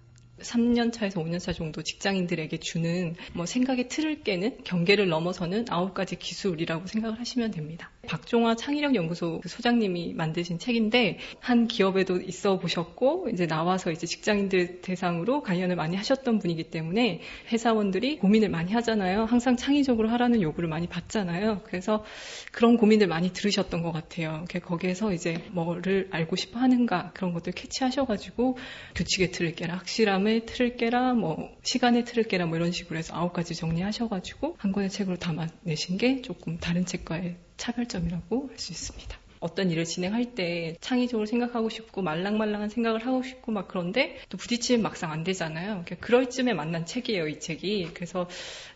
3년 0.43 0.93
차에서 0.93 1.23
5년 1.23 1.39
차 1.39 1.53
정도 1.53 1.83
직장인들에게 1.83 2.59
주는 2.59 3.15
뭐 3.33 3.47
생각의 3.47 3.89
틀을 3.89 4.23
깨는 4.23 4.65
경계를 4.65 5.09
넘어서는 5.09 5.67
아홉 5.71 5.95
가지 5.95 6.17
기술이라고 6.17 6.87
생각을 6.87 7.19
하시면 7.21 7.53
됩니다. 7.53 7.91
박종화 8.09 8.57
창의력 8.57 8.97
연구소 8.97 9.41
그 9.43 9.49
소장님이 9.49 10.15
만드신 10.15 10.59
책인데 10.59 11.19
한 11.39 11.69
기업에도 11.69 12.21
있어 12.21 12.59
보셨고 12.59 13.29
이제 13.33 13.47
나와서 13.47 13.93
이제 13.93 14.07
직장인들 14.07 14.81
대상으로 14.81 15.43
관련을 15.43 15.77
많이 15.77 15.97
하셨던 15.97 16.41
분이기 16.41 16.65
때문에 16.65 17.21
회사원들이 17.53 18.19
고민을 18.19 18.49
많이 18.49 18.73
하잖아요. 18.73 19.25
항상 19.25 19.57
창의적으로 19.57 20.09
하라는 20.11 20.43
요구를 20.43 20.69
많이 20.69 20.89
받잖아요. 20.89 21.61
그래서 21.65 22.05
그런 22.51 22.77
고민을 22.77 23.07
많이 23.07 23.33
들으셨던 23.33 23.83
것 23.83 23.93
같아요. 23.93 24.45
거기에서 24.65 25.13
이제 25.13 25.45
뭐를 25.53 26.09
알고 26.11 26.35
싶어 26.35 26.59
하는가 26.59 27.13
그런 27.15 27.33
것들 27.33 27.53
캐치하셔가지고 27.53 28.59
규칙의 28.97 29.31
틀을 29.31 29.55
깨라, 29.55 29.77
확실함의 29.77 30.47
틀을 30.47 30.77
깨라, 30.77 31.15
뭐 31.15 31.51
시간의 31.63 32.05
틀을 32.05 32.25
깨라 32.25 32.47
뭐 32.47 32.57
이런 32.57 32.73
식으로 32.73 32.99
해서 32.99 33.15
아홉 33.15 33.33
가지 33.33 33.55
정리하셔가지고 33.55 34.57
한 34.59 34.73
권의 34.73 34.91
책으로 34.91 35.17
담아내신 35.17 35.99
게 35.99 36.21
조금 36.23 36.59
다른 36.59 36.85
책과의 36.85 37.37
차별점이라고 37.63 38.49
할 38.49 38.59
수 38.59 38.73
있습니다. 38.73 39.19
어떤 39.39 39.71
일을 39.71 39.85
진행할 39.85 40.37
때 40.37 40.77
창의적으로 40.81 41.27
생각하고 41.27 41.69
싶고 41.69 42.01
말랑말랑한 42.01 42.69
생각을 42.69 43.05
하고 43.05 43.25
싶고 43.25 43.51
막 43.51 43.67
그런데 43.67 44.17
또 44.29 44.39
부딪히면 44.39 44.83
막상 44.83 45.11
안 45.11 45.25
되잖아요. 45.25 45.85
그럴 45.99 46.31
쯤에 46.31 46.55
만난 46.55 46.87
책이에요, 46.87 47.27
이 47.27 47.41
책이. 47.41 47.91
그래서 47.93 48.29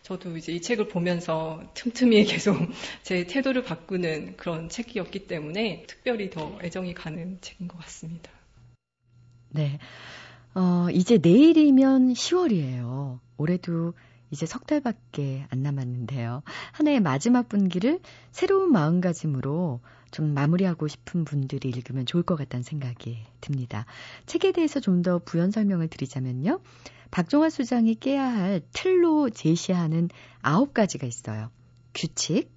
저도 0.02 0.36
이제 0.36 0.52
이 0.52 0.60
책을 0.60 0.88
보면서 0.88 1.62
틈틈이 1.74 2.24
계속 2.26 2.56
제 3.04 3.24
태도를 3.24 3.62
바꾸는 3.62 4.36
그런 4.36 4.68
책이었기 4.68 5.28
때문에 5.28 5.84
특별히 5.86 6.30
더 6.30 6.58
애정이 6.60 6.94
가는 6.94 7.38
책인 7.40 7.68
것 7.68 7.78
같습니다. 7.82 8.32
네. 9.50 9.78
어, 10.54 10.88
이제 10.92 11.18
내일이면 11.22 12.14
10월이에요. 12.14 13.20
올해도 13.36 13.94
이제 14.30 14.46
석 14.46 14.66
달밖에 14.66 15.46
안 15.50 15.62
남았는데요. 15.62 16.42
한 16.72 16.88
해의 16.88 17.00
마지막 17.00 17.48
분기를 17.48 18.00
새로운 18.32 18.72
마음가짐으로 18.72 19.80
좀 20.10 20.34
마무리하고 20.34 20.88
싶은 20.88 21.24
분들이 21.24 21.68
읽으면 21.68 22.06
좋을 22.06 22.22
것 22.22 22.36
같다는 22.36 22.62
생각이 22.62 23.18
듭니다. 23.40 23.86
책에 24.26 24.52
대해서 24.52 24.80
좀 24.80 25.02
더 25.02 25.18
부연 25.18 25.50
설명을 25.50 25.88
드리자면요. 25.88 26.60
박종화 27.10 27.50
수장이 27.50 27.94
깨야 27.96 28.24
할 28.24 28.60
틀로 28.72 29.30
제시하는 29.30 30.08
아홉 30.42 30.74
가지가 30.74 31.06
있어요. 31.06 31.50
규칙, 31.94 32.50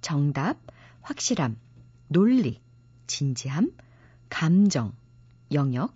정답, 0.00 0.58
확실함, 1.02 1.58
논리, 2.08 2.60
진지함, 3.06 3.72
감정, 4.30 4.94
영역, 5.52 5.94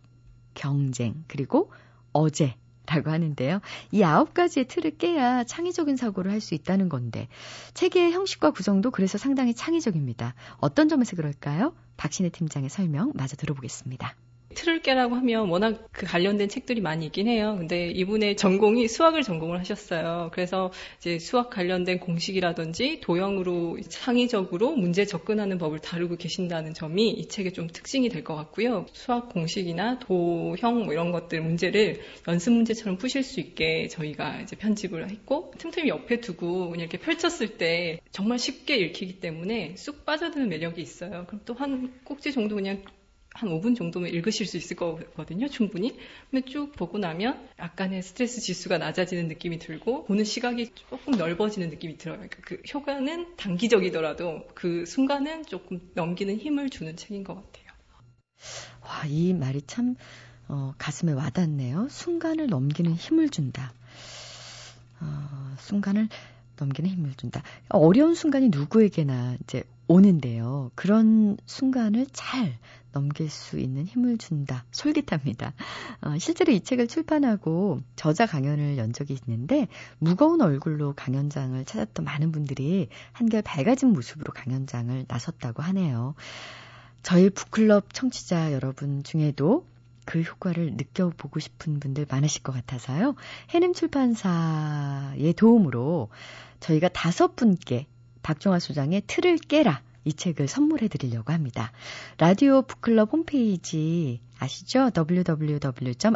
경쟁, 0.55 1.25
그리고 1.29 1.73
어제, 2.13 2.57
라고 2.95 3.11
하는데요. 3.11 3.61
이 3.91 4.03
아홉 4.03 4.35
가지의 4.35 4.67
틀을 4.69 4.97
깨야 4.99 5.45
창의적인 5.45 5.97
사고를 5.97 6.31
할 6.31 6.41
수 6.45 6.55
있다는 6.55 6.89
건데 6.91 7.29
책의 7.73 8.13
형식과 8.13 8.51
구성도 8.51 8.91
그래서 8.91 9.17
상당히 9.17 9.55
창의적입니다. 9.55 10.35
어떤 10.59 10.89
점에서 10.89 11.17
그럴까요? 11.17 11.75
박신혜 11.97 12.29
팀장의 12.29 12.69
설명 12.69 13.13
마저 13.15 13.37
들어보겠습니다. 13.37 14.15
틀을 14.55 14.83
깨라고 14.83 15.15
하면 15.17 15.49
워낙 15.49 15.87
그 15.93 16.07
관련된 16.07 16.49
책들이 16.49 16.81
많이 16.81 17.07
있긴 17.07 17.29
해요. 17.29 17.57
근데 17.59 17.89
이분의 17.91 18.37
전공이 18.37 18.89
수학을 18.89 19.23
전공을 19.23 19.59
하셨어요. 19.61 20.31
그래서 20.33 20.73
이제 20.99 21.19
수학 21.19 21.51
관련된 21.51 22.01
공식이라든지 22.01 23.01
도형으로 23.01 23.79
창의적으로 23.89 24.77
문제 24.77 25.05
접근하는 25.05 25.59
법을 25.59 25.81
다루고 25.81 26.17
계신다는 26.17 26.75
점이 26.75 27.11
이 27.11 27.29
책의 27.29 27.53
좀 27.53 27.69
특징이 27.69 28.09
될 28.09 28.25
것 28.25 28.35
같고요. 28.37 28.87
수학 28.93 29.29
공식이나 29.29 29.99
도형 29.99 30.85
뭐 30.85 30.93
이런 30.93 31.13
것들 31.13 31.41
문제를 31.43 32.01
연습 32.29 32.53
문제처럼 32.53 32.97
푸실 32.99 33.23
수 33.23 33.41
있게 33.41 33.89
저희가 33.89 34.41
이제 34.41 34.57
편집을 34.57 35.11
했고 35.11 35.53
틈틈이 35.59 35.89
옆에 35.89 36.21
두고 36.21 36.71
그냥 36.71 36.81
이렇게 36.89 36.99
펼쳤을 36.99 37.59
때 37.59 38.01
정말 38.13 38.39
쉽게 38.39 38.77
읽히기 38.77 39.21
때문에 39.21 39.75
쑥 39.77 40.05
빠져드는 40.07 40.49
매력이 40.49 40.81
있어요. 40.81 41.25
그럼 41.27 41.41
또 41.45 41.55
한 41.55 41.93
꼭지 42.05 42.33
정도 42.33 42.57
그냥 42.57 42.83
한 43.35 43.49
5분 43.49 43.77
정도면 43.77 44.11
읽으실 44.11 44.47
수 44.47 44.57
있을 44.57 44.77
거거든요, 44.77 45.49
충분히. 45.49 45.99
근데 46.31 46.45
쭉 46.47 46.73
보고 46.77 46.99
나면 46.99 47.49
약간의 47.59 48.03
스트레스 48.03 48.41
지수가 48.41 48.79
낮아지는 48.79 49.27
느낌이 49.27 49.59
들고, 49.59 50.05
보는 50.05 50.25
시각이 50.25 50.71
조금 50.89 51.15
넓어지는 51.15 51.69
느낌이 51.71 51.99
들어요. 51.99 52.19
그러니까 52.19 52.39
그 52.43 52.63
효과는 52.73 53.37
단기적이더라도 53.37 54.47
그 54.55 54.87
순간은 54.87 55.47
조금 55.47 55.81
넘기는 55.95 56.35
힘을 56.37 56.71
주는 56.71 56.97
책인 56.97 57.25
것 57.25 57.35
같아요. 57.35 57.65
와, 58.83 59.05
이 59.07 59.33
말이 59.33 59.63
참, 59.67 59.97
어, 60.47 60.73
가슴에 60.79 61.13
와닿네요. 61.13 61.89
순간을 61.91 62.47
넘기는 62.47 62.93
힘을 62.95 63.31
준다. 63.31 63.73
어, 65.01 65.57
순간을 65.59 66.09
넘기는 66.57 66.89
힘을 66.89 67.15
준다. 67.17 67.43
어려운 67.69 68.15
순간이 68.15 68.51
누구에게나 68.51 69.39
이제 69.43 69.65
오는데요. 69.87 70.71
그런 70.75 71.37
순간을 71.47 72.07
잘 72.13 72.57
넘길 72.93 73.29
수 73.29 73.59
있는 73.59 73.85
힘을 73.85 74.19
준다. 74.19 74.65
솔깃합니다. 74.71 75.53
어, 76.03 76.19
실제로 76.19 76.53
이 76.53 76.61
책을 76.61 76.87
출판하고 76.87 77.81
저자 77.97 78.25
강연을 78.25 78.79
연 78.79 78.93
적이 78.93 79.19
있는데 79.21 79.69
무거운 79.99 80.41
얼굴로 80.41 80.95
강연장을 80.95 81.63
찾았던 81.65 82.05
많은 82.05 82.33
분들이 82.33 82.89
한결 83.13 83.43
밝아진 83.43 83.93
모습으로 83.93 84.33
강연장을 84.33 85.05
나섰다고 85.09 85.63
하네요. 85.65 86.15
저희 87.03 87.29
북클럽 87.31 87.93
청취자 87.93 88.53
여러분 88.53 89.03
중에도 89.03 89.67
그 90.07 90.21
효과를 90.21 90.75
느껴보고 90.77 91.41
싶은 91.41 91.81
분들 91.81 92.07
많으실 92.09 92.43
것 92.43 92.53
같아서요. 92.53 93.15
해냄 93.51 93.73
출판사의 93.73 95.33
도움으로 95.35 96.11
저희가 96.61 96.89
다섯 96.89 97.37
분께 97.37 97.87
박종화 98.25 98.59
소장의 98.59 99.03
틀을 99.07 99.37
깨라 99.37 99.83
이 100.05 100.13
책을 100.13 100.49
선물해 100.49 100.89
드리려고 100.89 101.33
합니다. 101.33 101.71
라디오 102.19 102.63
북클럽 102.63 103.13
홈페이지 103.13 104.21
아시죠? 104.39 104.91
www.imbc.com 104.95 106.13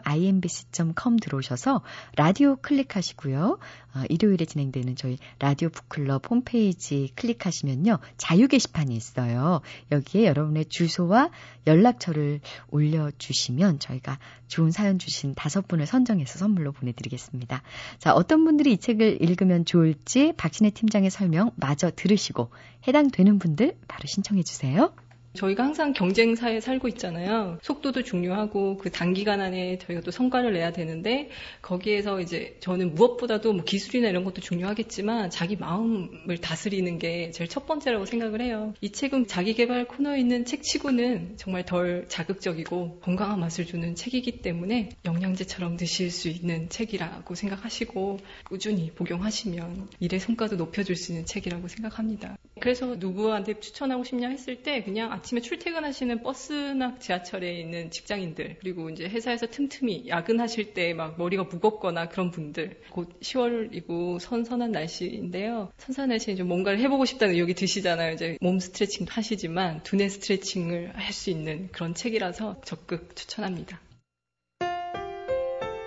들어오셔서 1.18 1.82
라디오 2.16 2.56
클릭하시고요. 2.56 3.58
어, 3.94 4.02
일요일에 4.08 4.44
진행되는 4.44 4.96
저희 4.96 5.18
라디오 5.38 5.68
북클럽 5.68 6.30
홈페이지 6.30 7.10
클릭하시면요. 7.14 7.98
자유 8.16 8.48
게시판이 8.48 8.94
있어요. 8.94 9.60
여기에 9.92 10.26
여러분의 10.26 10.66
주소와 10.66 11.30
연락처를 11.66 12.40
올려주시면 12.68 13.78
저희가 13.78 14.18
좋은 14.48 14.70
사연 14.70 14.98
주신 14.98 15.34
다섯 15.34 15.66
분을 15.68 15.86
선정해서 15.86 16.38
선물로 16.38 16.72
보내드리겠습니다. 16.72 17.62
자, 17.98 18.14
어떤 18.14 18.44
분들이 18.44 18.72
이 18.72 18.78
책을 18.78 19.22
읽으면 19.22 19.64
좋을지 19.64 20.32
박신혜 20.36 20.70
팀장의 20.70 21.10
설명 21.10 21.50
마저 21.56 21.90
들으시고 21.94 22.50
해당되는 22.86 23.38
분들 23.38 23.76
바로 23.88 24.02
신청해 24.06 24.42
주세요. 24.42 24.92
저희가 25.34 25.64
항상 25.64 25.92
경쟁사에 25.92 26.60
살고 26.60 26.88
있잖아요. 26.88 27.58
속도도 27.62 28.02
중요하고 28.02 28.76
그 28.78 28.90
단기간 28.90 29.40
안에 29.40 29.78
저희가 29.78 30.02
또 30.02 30.10
성과를 30.10 30.52
내야 30.52 30.72
되는데 30.72 31.30
거기에서 31.62 32.20
이제 32.20 32.56
저는 32.60 32.94
무엇보다도 32.94 33.52
뭐 33.52 33.64
기술이나 33.64 34.08
이런 34.08 34.24
것도 34.24 34.40
중요하겠지만 34.40 35.30
자기 35.30 35.56
마음을 35.56 36.38
다스리는 36.38 36.98
게 36.98 37.30
제일 37.30 37.48
첫 37.48 37.66
번째라고 37.66 38.06
생각을 38.06 38.40
해요. 38.40 38.74
이 38.80 38.90
책은 38.90 39.26
자기 39.26 39.54
개발 39.54 39.86
코너에 39.86 40.18
있는 40.18 40.44
책 40.44 40.62
치고는 40.62 41.34
정말 41.36 41.64
덜 41.64 42.06
자극적이고 42.08 43.00
건강한 43.00 43.40
맛을 43.40 43.66
주는 43.66 43.94
책이기 43.94 44.42
때문에 44.42 44.90
영양제처럼 45.04 45.76
드실 45.76 46.10
수 46.10 46.28
있는 46.28 46.68
책이라고 46.68 47.34
생각하시고 47.34 48.18
꾸준히 48.44 48.90
복용하시면 48.92 49.88
일의 50.00 50.20
성과도 50.20 50.56
높여줄 50.56 50.96
수 50.96 51.12
있는 51.12 51.26
책이라고 51.26 51.68
생각합니다. 51.68 52.36
그래서 52.60 52.96
누구한테 52.96 53.60
추천하고 53.60 54.04
싶냐 54.04 54.28
했을 54.28 54.62
때 54.62 54.82
그냥 54.82 55.12
아침에 55.12 55.40
출퇴근하시는 55.40 56.22
버스나 56.22 56.98
지하철에 56.98 57.58
있는 57.60 57.90
직장인들 57.90 58.56
그리고 58.60 58.90
이제 58.90 59.08
회사에서 59.08 59.46
틈틈이 59.46 60.08
야근하실 60.08 60.74
때 60.74 60.88
막 60.98 61.16
머리가 61.18 61.44
무겁거나 61.44 62.08
그런 62.08 62.30
분들 62.30 62.80
곧 62.90 63.20
10월이고 63.20 64.18
선선한 64.18 64.72
날씨인데요. 64.72 65.70
선선한 65.78 66.08
날씨에 66.10 66.34
좀 66.34 66.48
뭔가를 66.48 66.80
해보고 66.80 67.04
싶다는 67.04 67.34
의욕이 67.34 67.54
드시잖아요. 67.54 68.14
이제 68.14 68.36
몸 68.40 68.58
스트레칭도 68.58 69.12
하시지만 69.12 69.82
두뇌 69.82 70.08
스트레칭을 70.08 70.92
할 70.96 71.12
수 71.12 71.30
있는 71.30 71.68
그런 71.72 71.94
책이라서 71.94 72.60
적극 72.64 73.16
추천합니다. 73.16 73.80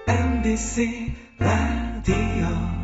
MBC 0.08 1.13
라디오 1.40 2.81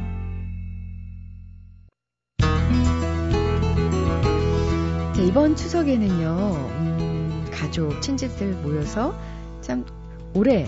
이번 5.23 5.55
추석에는요, 5.55 6.69
음, 6.79 7.45
가족, 7.51 8.01
친지들 8.01 8.53
모여서 8.53 9.17
참 9.61 9.85
올해 10.33 10.67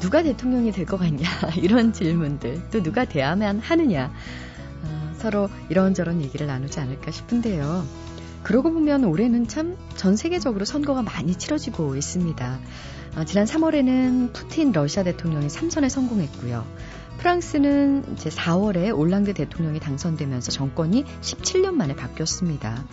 누가 0.00 0.22
대통령이 0.22 0.72
될 0.72 0.84
것 0.86 0.98
같냐 0.98 1.26
이런 1.56 1.92
질문들 1.92 2.62
또 2.70 2.82
누가 2.82 3.04
돼야만 3.04 3.60
하느냐 3.60 4.12
어, 4.82 5.12
서로 5.18 5.48
이런저런 5.68 6.20
얘기를 6.22 6.46
나누지 6.46 6.80
않을까 6.80 7.10
싶은데요. 7.10 7.84
그러고 8.42 8.72
보면 8.72 9.04
올해는 9.04 9.48
참 9.48 9.76
전 9.96 10.14
세계적으로 10.16 10.64
선거가 10.66 11.02
많이 11.02 11.34
치러지고 11.34 11.96
있습니다. 11.96 12.58
어, 13.16 13.24
지난 13.24 13.46
3월에는 13.46 14.32
푸틴 14.34 14.72
러시아 14.72 15.02
대통령이 15.04 15.46
3선에 15.46 15.88
성공했고요. 15.88 16.66
프랑스는 17.18 18.04
이제 18.12 18.30
4월에 18.30 18.96
올랑드 18.96 19.34
대통령이 19.34 19.80
당선되면서 19.80 20.52
정권이 20.52 21.04
17년 21.20 21.74
만에 21.74 21.94
바뀌었습니다. 21.96 22.84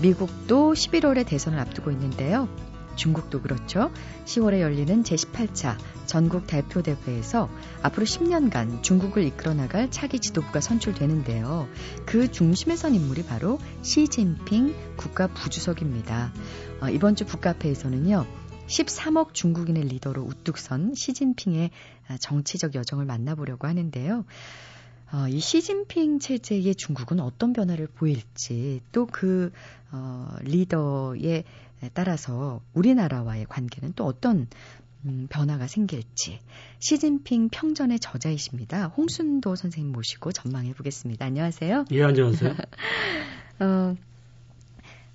미국도 0.00 0.72
11월에 0.72 1.26
대선을 1.26 1.58
앞두고 1.58 1.90
있는데요. 1.92 2.48
중국도 2.96 3.42
그렇죠. 3.42 3.90
10월에 4.24 4.60
열리는 4.60 5.02
제18차 5.02 5.76
전국 6.06 6.46
대표 6.46 6.82
대회에서 6.82 7.48
앞으로 7.82 8.06
10년간 8.06 8.82
중국을 8.82 9.22
이끌어 9.24 9.54
나갈 9.54 9.90
차기 9.90 10.18
지도부가 10.18 10.60
선출되는데요. 10.60 11.68
그 12.06 12.30
중심에 12.30 12.74
선 12.74 12.94
인물이 12.94 13.24
바로 13.24 13.58
시진핑 13.82 14.74
국가 14.96 15.26
부주석입니다. 15.28 16.32
어, 16.80 16.88
이번 16.88 17.14
주 17.14 17.26
북카페에서는요. 17.26 18.26
13억 18.66 19.32
중국인의 19.32 19.84
리더로 19.84 20.22
우뚝 20.22 20.58
선 20.58 20.94
시진핑의 20.94 21.66
아, 21.66 21.70
정치적 22.20 22.74
여정을 22.74 23.04
만나보려고 23.04 23.66
하는데요. 23.66 24.24
어, 25.12 25.28
이 25.28 25.38
시진핑 25.38 26.18
체제의 26.18 26.74
중국은 26.74 27.20
어떤 27.20 27.52
변화를 27.52 27.86
보일지 27.86 28.80
또그 28.92 29.52
어, 29.92 30.36
리더에 30.40 31.44
따라서 31.94 32.60
우리나라와의 32.74 33.46
관계는 33.46 33.92
또 33.94 34.04
어떤 34.04 34.48
음, 35.04 35.28
변화가 35.30 35.68
생길지 35.68 36.40
시진핑 36.80 37.50
평전의 37.50 38.00
저자이십니다. 38.00 38.88
홍순도 38.88 39.54
선생님 39.54 39.92
모시고 39.92 40.32
전망해 40.32 40.72
보겠습니다. 40.72 41.24
안녕하세요. 41.24 41.84
예, 41.92 42.02
안녕하세요. 42.02 42.54
어, 43.60 43.96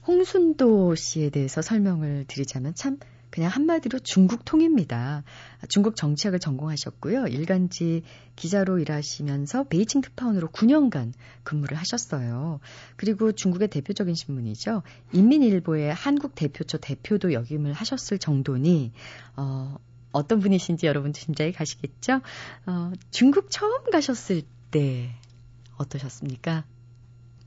홍순도 0.08 0.96
씨에 0.96 1.30
대해서 1.30 1.62
설명을 1.62 2.26
드리자면 2.28 2.74
참 2.74 2.98
그냥 3.32 3.50
한마디로 3.50 4.00
중국 4.00 4.46
통입니다. 4.46 5.24
중국 5.70 5.96
정치학을 5.96 6.40
전공하셨고요. 6.40 7.28
일간지 7.28 8.04
기자로 8.36 8.80
일하시면서 8.80 9.64
베이징 9.64 10.02
특파원으로 10.02 10.50
9년간 10.50 11.14
근무를 11.44 11.78
하셨어요. 11.78 12.60
그리고 12.98 13.32
중국의 13.32 13.70
대표적인 13.70 14.14
신문이죠. 14.14 14.84
인민일보의 15.14 15.94
한국 15.94 16.36
대표처 16.36 16.78
대표도 16.78 17.32
역임을 17.34 17.72
하셨을 17.74 18.20
정도니 18.20 18.92
어, 19.38 19.78
어떤 20.12 20.40
분이신지 20.42 20.86
여러분도 20.86 21.18
짐작이 21.18 21.54
가시겠죠? 21.54 22.22
어, 22.66 22.92
중국 23.12 23.50
처음 23.50 23.90
가셨을 23.90 24.44
때 24.72 25.16
어떠셨습니까? 25.78 26.66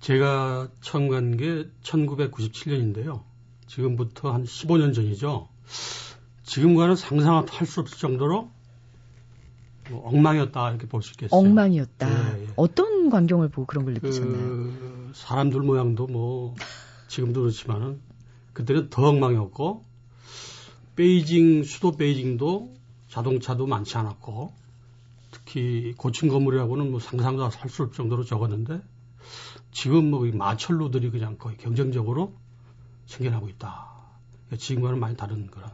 제가 0.01 0.69
처음 0.81 1.09
간 1.09 1.37
게 1.37 1.69
1997년인데요. 1.83 3.23
지금부터 3.67 4.33
한 4.33 4.45
15년 4.45 4.95
전이죠. 4.95 5.49
지금과는 6.45 6.97
상상할 6.97 7.67
수 7.67 7.81
없을 7.81 7.99
정도로 7.99 8.51
뭐 9.91 10.09
엉망이었다 10.09 10.71
이렇게 10.71 10.87
볼 10.87 11.03
수 11.03 11.13
있겠어요. 11.13 11.39
엉망이었다. 11.39 12.09
예, 12.39 12.43
예. 12.43 12.47
어떤 12.57 13.11
광경을 13.11 13.49
보고 13.51 13.67
그런 13.67 13.85
걸 13.85 13.95
느끼셨나요? 13.95 14.39
그 14.39 15.13
사람들 15.15 15.61
모양도 15.61 16.07
뭐 16.07 16.55
지금도 17.09 17.43
그렇지만은 17.43 18.01
그때는 18.53 18.89
더 18.91 19.09
엉망이었고 19.09 19.85
베이징 20.97 21.65
수도 21.65 21.93
베이징도 21.93 22.73
자동차도 23.09 23.67
많지 23.67 23.97
않았고 23.97 24.53
특히 25.33 25.93
고층 25.97 26.29
건물이라고는 26.29 26.91
뭐 26.91 27.01
상상도 27.01 27.45
할 27.45 27.69
수 27.69 27.83
없을 27.83 27.93
정도로 27.97 28.25
적었는데 28.25 28.81
지금 29.73 30.11
뭐 30.11 30.25
마철로들이 30.33 31.11
그냥 31.11 31.37
거의 31.37 31.57
경쟁적으로 31.57 32.33
생겨나고 33.07 33.49
있다. 33.49 33.94
지금과는 34.59 34.99
많이 35.01 35.17
다른 35.17 35.47
거라. 35.49 35.73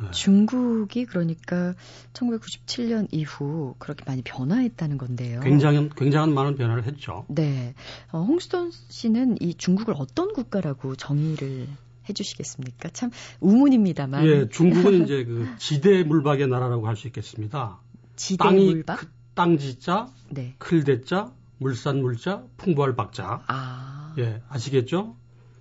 네. 0.00 0.10
중국이 0.12 1.06
그러니까 1.06 1.74
1997년 2.12 3.08
이후 3.10 3.74
그렇게 3.78 4.04
많이 4.06 4.22
변화했다는 4.22 4.96
건데요. 4.96 5.40
굉장히 5.40 5.88
굉장한 5.96 6.32
많은 6.32 6.56
변화를 6.56 6.84
했죠. 6.84 7.24
네. 7.28 7.74
어, 8.12 8.22
홍수돈 8.22 8.70
씨는 8.88 9.38
이 9.40 9.54
중국을 9.54 9.94
어떤 9.96 10.32
국가라고 10.32 10.94
정의를 10.94 11.66
해주시겠습니까? 12.08 12.90
참 12.90 13.10
우문입니다만. 13.40 14.24
예, 14.26 14.48
중국은 14.48 15.02
이제 15.04 15.24
그 15.24 15.48
지대 15.58 16.04
물박의 16.04 16.46
나라라고 16.46 16.86
할 16.86 16.96
수 16.96 17.06
있겠습니다. 17.08 17.80
지대 18.16 18.44
땅이 18.44 18.66
물박? 18.66 19.00
그, 19.00 19.06
땅지자, 19.34 20.08
네. 20.30 20.54
클대자, 20.58 21.32
물산 21.58 22.00
물자, 22.00 22.44
풍부할 22.56 22.94
박자. 22.96 23.42
아. 23.46 24.14
예, 24.18 24.42
아시겠죠? 24.48 25.16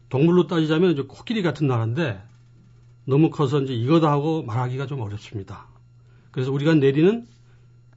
동물로 0.10 0.48
따지자면 0.48 0.91
이제 0.91 1.04
코끼리 1.04 1.41
같은 1.41 1.67
나라인데 1.67 2.22
너무 3.06 3.30
커서 3.30 3.62
이제 3.62 3.74
이거다 3.74 4.12
하고 4.12 4.43
말하기가 4.43 4.88
좀 4.88 5.02
어렵습니다. 5.02 5.67
그래서 6.32 6.52
우리가 6.52 6.76
내리는 6.76 7.26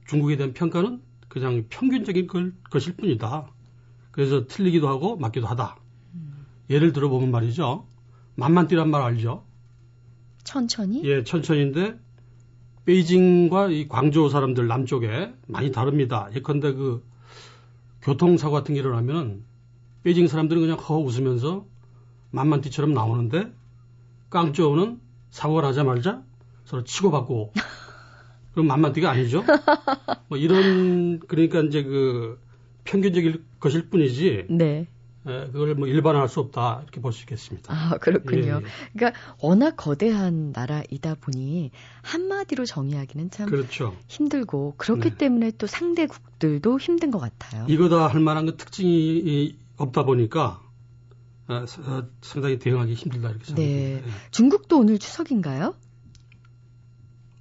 중국에 0.07 0.35
대한 0.37 0.53
평가는 0.53 1.01
그냥 1.27 1.65
평균적인 1.69 2.27
걸, 2.27 2.53
것일 2.69 2.95
뿐이다. 2.95 3.47
그래서 4.11 4.45
틀리기도 4.47 4.87
하고 4.87 5.15
맞기도 5.17 5.47
하다. 5.47 5.77
음. 6.15 6.45
예를 6.69 6.91
들어보면 6.91 7.31
말이죠. 7.31 7.87
만만 8.35 8.67
뛰란 8.67 8.89
말 8.89 9.01
알죠? 9.01 9.45
천천히? 10.43 11.03
예, 11.03 11.23
천천히인데 11.23 11.97
베이징과 12.85 13.69
이 13.69 13.87
광저우 13.87 14.29
사람들 14.29 14.67
남쪽에 14.67 15.33
많이 15.47 15.71
다릅니다. 15.71 16.29
예컨대 16.35 16.73
그 16.73 17.05
교통사고 18.01 18.53
같은 18.53 18.73
게 18.73 18.79
일어나면 18.79 19.43
베이징 20.03 20.27
사람들은 20.27 20.61
그냥 20.61 20.77
허 20.77 20.97
웃으면서 20.97 21.65
만만티처럼 22.31 22.93
나오는데 22.93 23.51
깡쪼는 24.29 24.99
사고가 25.29 25.61
나자말자 25.61 26.23
서로 26.65 26.83
치고받고 26.83 27.53
그럼 28.53 28.67
만만티가 28.67 29.09
아니죠. 29.09 29.43
뭐 30.27 30.37
이런 30.37 31.19
그러니까 31.27 31.61
이제 31.61 31.83
그 31.83 32.39
평균적일 32.83 33.43
것일 33.59 33.89
뿐이지. 33.89 34.47
네. 34.49 34.87
에, 35.27 35.47
그걸 35.51 35.75
뭐 35.75 35.87
일반화할 35.87 36.27
수 36.27 36.39
없다 36.39 36.79
이렇게 36.81 36.99
볼 36.99 37.13
수 37.13 37.21
있겠습니다. 37.21 37.71
아 37.73 37.97
그렇군요. 37.99 38.41
예, 38.41 38.47
예. 38.55 38.61
그러니까 38.93 39.19
워낙 39.39 39.75
거대한 39.77 40.51
나라이다 40.51 41.15
보니 41.21 41.69
한마디로 42.01 42.65
정의하기는 42.65 43.29
참 43.29 43.47
그렇죠. 43.47 43.95
힘들고 44.07 44.73
그렇기 44.77 45.11
네. 45.11 45.17
때문에 45.17 45.51
또 45.59 45.67
상대국들도 45.67 46.79
힘든 46.79 47.11
것 47.11 47.19
같아요. 47.19 47.65
이거다 47.69 48.07
할 48.07 48.19
만한 48.19 48.47
그 48.47 48.57
특징이 48.57 49.55
없다 49.77 50.03
보니까 50.05 50.59
아, 51.51 51.65
아, 51.85 52.03
상당히 52.21 52.57
대응하기 52.59 52.93
힘들다 52.93 53.29
이렇게 53.29 53.45
생각합니다. 53.45 53.55
네. 53.55 53.95
예. 53.95 54.03
중국도 54.31 54.79
오늘 54.79 54.97
추석인가요? 54.97 55.75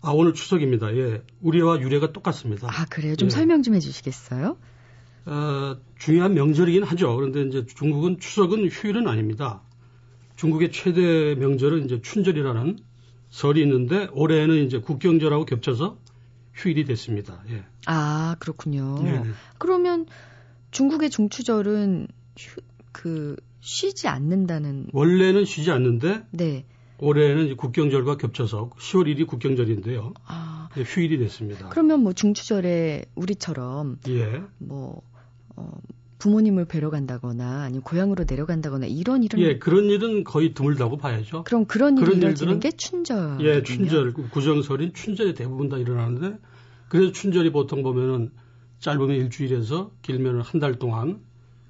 아 0.03 0.11
오늘 0.13 0.33
추석입니다. 0.33 0.97
예, 0.97 1.23
우리와 1.43 1.81
유래가 1.81 2.13
똑같습니다. 2.13 2.69
아 2.71 2.87
그래요? 2.87 3.17
좀 3.17 3.27
예. 3.27 3.31
설명 3.31 3.63
좀 3.63 3.75
해주시겠어요? 3.75 4.57
어, 5.27 5.77
중요한 5.99 6.35
명절이긴 6.35 6.83
하죠. 6.85 7.15
그런데 7.15 7.43
이제 7.43 7.67
중국은 7.67 8.19
추석은 8.19 8.69
휴일은 8.69 9.07
아닙니다. 9.07 9.63
중국의 10.37 10.73
최대 10.73 11.35
명절은 11.35 11.85
이제 11.85 12.01
춘절이라는 12.01 12.79
설이 13.29 13.61
있는데 13.63 14.09
올해는 14.13 14.65
이제 14.65 14.81
국경절하고 14.81 15.45
겹쳐서 15.45 15.99
휴일이 16.55 16.85
됐습니다. 16.87 17.43
예. 17.51 17.65
아 17.87 18.37
그렇군요. 18.39 19.03
네 19.03 19.23
그러면 19.59 20.07
중국의 20.71 21.11
중추절은 21.11 22.09
휴, 22.39 22.61
그 22.93 23.37
쉬지 23.61 24.09
않는다는 24.09 24.87
원래는 24.93 25.45
쉬지 25.45 25.71
않는데 25.71 26.25
네. 26.31 26.65
올해는 26.99 27.57
국경절과 27.57 28.17
겹쳐서 28.17 28.71
10월 28.79 29.07
1일이 29.07 29.27
국경절인데요. 29.27 30.13
아. 30.27 30.69
휴일이 30.77 31.19
됐습니다. 31.19 31.69
그러면 31.71 32.01
뭐 32.03 32.13
중추절에 32.13 33.07
우리처럼 33.15 33.99
예. 34.09 34.43
뭐 34.59 35.03
어, 35.57 35.73
부모님을 36.19 36.67
뵈러 36.67 36.91
간다거나 36.91 37.63
아니면 37.63 37.83
고향으로 37.83 38.25
내려간다거나 38.29 38.87
이런 38.87 39.25
일은 39.25 39.41
예, 39.41 39.59
그런 39.59 39.87
일은 39.87 40.23
거의 40.23 40.55
드물다고 40.55 40.99
봐야죠. 40.99 41.45
그럼 41.45 41.65
그런 41.65 41.99
일이 41.99 42.19
일들은 42.19 42.61
게 42.61 42.71
춘절. 42.71 43.39
예, 43.41 43.63
춘절, 43.63 44.13
그 44.13 44.29
구정설인 44.29 44.93
춘절이 44.93 45.35
대부분 45.35 45.69
다 45.69 45.79
일어나는데 45.79 46.39
그래서 46.89 47.13
춘절이 47.13 47.51
보통 47.51 47.83
보면은 47.83 48.31
짧으면 48.81 49.17
일주일에서 49.17 49.91
길면은 50.03 50.43
한 50.43 50.61
달 50.61 50.79
동안 50.79 51.21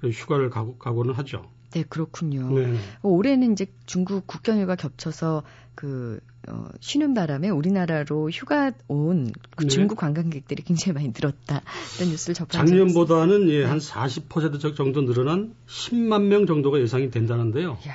휴가를 0.09 0.49
가고, 0.49 0.77
가고는 0.77 1.13
하죠. 1.15 1.45
네, 1.71 1.83
그렇군요. 1.87 2.51
네. 2.51 2.77
올해는 3.01 3.53
이제 3.53 3.65
중국 3.85 4.27
국경일과 4.27 4.75
겹쳐서 4.75 5.43
그 5.75 6.19
어, 6.47 6.67
쉬는 6.79 7.13
바람에 7.13 7.49
우리나라로 7.49 8.29
휴가 8.29 8.71
온그 8.87 9.31
네. 9.59 9.67
중국 9.67 9.95
관광객들이 9.97 10.63
굉장히 10.63 10.93
많이 10.93 11.07
늘었다. 11.09 11.61
이런 11.97 12.09
뉴스를 12.09 12.33
접한 12.35 12.65
작년보다는 12.65 13.49
예, 13.49 13.65
네. 13.65 13.73
한40% 13.73 14.75
정도 14.75 15.05
늘어난 15.05 15.53
10만 15.67 16.23
명 16.23 16.45
정도가 16.45 16.81
예상이 16.81 17.09
된다는데요. 17.09 17.77
이야, 17.85 17.93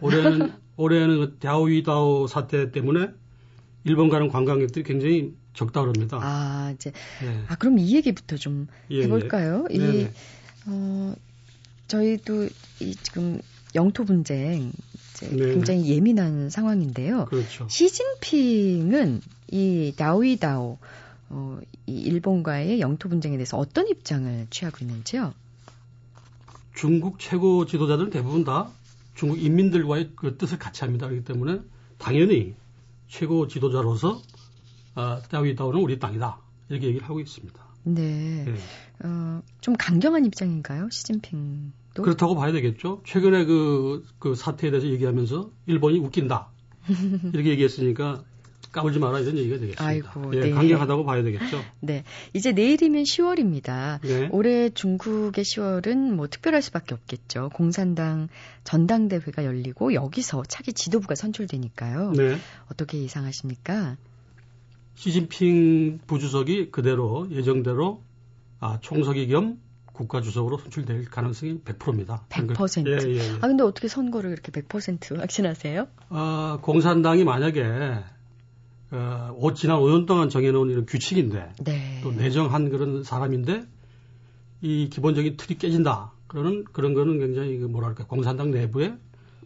올해는 0.00 0.52
올해는 0.76 1.20
그 1.20 1.38
다오이다오 1.38 2.26
사태 2.26 2.72
때문에 2.72 3.10
일본 3.84 4.08
가는 4.08 4.28
관광객들이 4.28 4.84
굉장히 4.84 5.34
적다 5.54 5.82
그럽니다. 5.82 6.18
아, 6.22 6.72
이제 6.74 6.92
예. 7.22 7.44
아 7.48 7.56
그럼 7.56 7.78
이 7.78 7.94
얘기부터 7.94 8.36
좀 8.36 8.68
예, 8.90 9.02
해볼까요? 9.02 9.66
예. 9.70 9.74
이 9.74 9.78
네네. 9.78 10.12
어, 10.66 11.14
저희도 11.92 12.48
이 12.80 12.94
지금 13.02 13.38
영토 13.74 14.06
분쟁 14.06 14.72
네네. 15.20 15.52
굉장히 15.52 15.90
예민한 15.90 16.48
상황인데요. 16.48 17.26
그렇죠. 17.26 17.68
시진핑은 17.68 19.20
이 19.50 19.92
다오이다오 19.94 20.78
어, 21.28 21.60
이 21.86 21.92
일본과의 21.92 22.80
영토 22.80 23.10
분쟁에 23.10 23.36
대해서 23.36 23.58
어떤 23.58 23.88
입장을 23.88 24.46
취하고 24.48 24.78
있는지요? 24.80 25.34
중국 26.74 27.18
최고 27.18 27.66
지도자들은 27.66 28.08
대부분 28.08 28.44
다 28.44 28.70
중국 29.14 29.42
인민들과의 29.42 30.12
그 30.16 30.38
뜻을 30.38 30.58
같이 30.58 30.84
합니다. 30.84 31.08
그렇기 31.08 31.26
때문에 31.26 31.60
당연히 31.98 32.54
최고 33.08 33.48
지도자로서 33.48 34.22
아, 34.94 35.20
다오이다오는 35.30 35.78
우리 35.78 35.98
땅이다. 35.98 36.38
이렇게 36.70 36.86
얘기를 36.86 37.06
하고 37.06 37.20
있습니다. 37.20 37.62
네, 37.84 38.46
예. 38.46 39.06
어, 39.06 39.42
좀 39.60 39.74
강경한 39.76 40.24
입장인가요, 40.24 40.88
시진핑 40.90 41.72
도? 41.94 42.02
그렇다고 42.02 42.34
봐야 42.34 42.52
되겠죠. 42.52 43.02
최근에 43.04 43.44
그, 43.44 44.04
그 44.18 44.34
사태에 44.34 44.70
대해서 44.70 44.88
얘기하면서 44.88 45.50
일본이 45.66 45.98
웃긴다. 45.98 46.48
이렇게 47.32 47.50
얘기했으니까 47.50 48.24
까불지 48.72 48.98
마라 48.98 49.20
이런 49.20 49.36
얘기가 49.36 49.58
되겠습니다. 49.58 49.84
아이고, 49.84 50.34
예, 50.34 50.40
네. 50.40 50.50
강경하다고 50.50 51.04
봐야 51.04 51.22
되겠죠. 51.22 51.60
네, 51.80 52.04
이제 52.32 52.52
내일이면 52.52 53.02
10월입니다. 53.02 54.00
네. 54.00 54.28
올해 54.32 54.70
중국의 54.70 55.44
10월은 55.44 56.14
뭐 56.14 56.26
특별할 56.26 56.62
수밖에 56.62 56.94
없겠죠. 56.94 57.50
공산당 57.52 58.28
전당대회가 58.64 59.44
열리고 59.44 59.92
여기서 59.92 60.44
차기 60.48 60.72
지도부가 60.72 61.14
선출되니까요. 61.14 62.12
네. 62.12 62.36
어떻게 62.70 62.98
예상하십니까? 63.02 63.98
시진핑 64.94 66.00
부주석이 66.06 66.70
그대로 66.70 67.28
예정대로 67.30 68.02
아, 68.60 68.78
총석이 68.80 69.26
겸 69.26 69.58
국가주석으로 69.92 70.58
선출될 70.58 71.06
가능성이 71.06 71.60
100%입니다. 71.60 72.24
100%. 72.30 72.86
예, 72.88 73.10
예, 73.10 73.16
예. 73.16 73.30
아 73.40 73.46
근데 73.46 73.62
어떻게 73.62 73.88
선거를 73.88 74.30
이렇게 74.32 74.50
100% 74.52 75.18
확신하세요? 75.18 75.86
아, 76.08 76.58
공산당이 76.62 77.24
만약에 77.24 77.62
어, 78.92 79.34
오- 79.36 79.54
지난 79.54 79.78
5년 79.78 80.06
동안 80.06 80.28
정해놓은 80.28 80.70
이런 80.70 80.86
규칙인데 80.86 81.52
네. 81.64 82.00
또 82.02 82.12
내정한 82.12 82.68
그런 82.70 83.02
사람인데 83.02 83.64
이 84.60 84.88
기본적인 84.90 85.36
틀이 85.36 85.58
깨진다. 85.58 86.12
그러는 86.26 86.64
그런 86.72 86.94
거는 86.94 87.18
굉장히 87.18 87.58
그 87.58 87.66
뭐랄까 87.66 88.04
공산당 88.06 88.50
내부에 88.50 88.94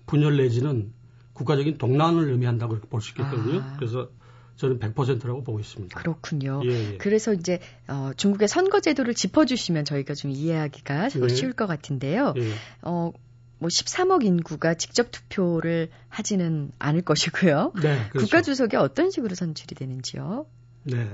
분열 0.06 0.36
내지는 0.36 0.92
국가적인 1.32 1.78
동란을 1.78 2.30
의미한다고 2.30 2.78
볼 2.88 3.00
수 3.00 3.10
있겠거든요. 3.12 3.58
아. 3.58 3.76
그래서 3.76 4.08
저는 4.56 4.78
100%라고 4.78 5.42
보고 5.42 5.60
있습니다. 5.60 5.98
그렇군요. 5.98 6.62
예, 6.64 6.92
예. 6.92 6.96
그래서 6.96 7.34
이제 7.34 7.60
어, 7.88 8.12
중국의 8.16 8.48
선거 8.48 8.80
제도를 8.80 9.14
짚어주시면 9.14 9.84
저희가 9.84 10.14
좀 10.14 10.30
이해하기가 10.30 11.10
더 11.10 11.26
네. 11.26 11.34
쉬울 11.34 11.52
것 11.52 11.66
같은데요. 11.66 12.34
예. 12.36 12.52
어, 12.82 13.12
뭐 13.58 13.68
13억 13.68 14.24
인구가 14.24 14.74
직접 14.74 15.10
투표를 15.10 15.90
하지는 16.08 16.70
않을 16.78 17.02
것이고요. 17.02 17.72
네, 17.82 18.08
그렇죠. 18.10 18.26
국가 18.26 18.42
주석이 18.42 18.76
어떤 18.76 19.10
식으로 19.10 19.34
선출이 19.34 19.74
되는지요? 19.74 20.46
네. 20.84 21.08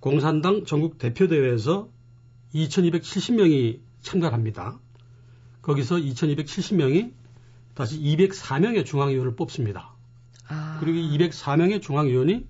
공산당 0.00 0.64
전국 0.64 0.98
대표 0.98 1.26
대회에서 1.26 1.88
2270명이 2.54 3.80
참가합니다. 4.02 4.78
거기서 5.62 5.96
2270명이 5.96 7.12
다시 7.74 8.00
204명의 8.00 8.86
중앙위원을 8.86 9.36
뽑습니다. 9.36 9.95
아, 10.48 10.78
그리고 10.80 10.98
이 10.98 11.18
204명의 11.18 11.82
중앙위원이 11.82 12.46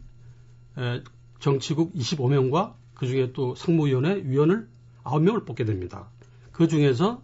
에, 0.79 1.03
정치국 1.41 1.95
25명과 1.95 2.75
그 2.95 3.07
중에 3.07 3.33
또 3.33 3.55
상무위원회 3.55 4.23
위원을 4.25 4.69
9명을 5.05 5.47
뽑게 5.47 5.65
됩니다. 5.65 6.09
그 6.53 6.69
중에서 6.69 7.23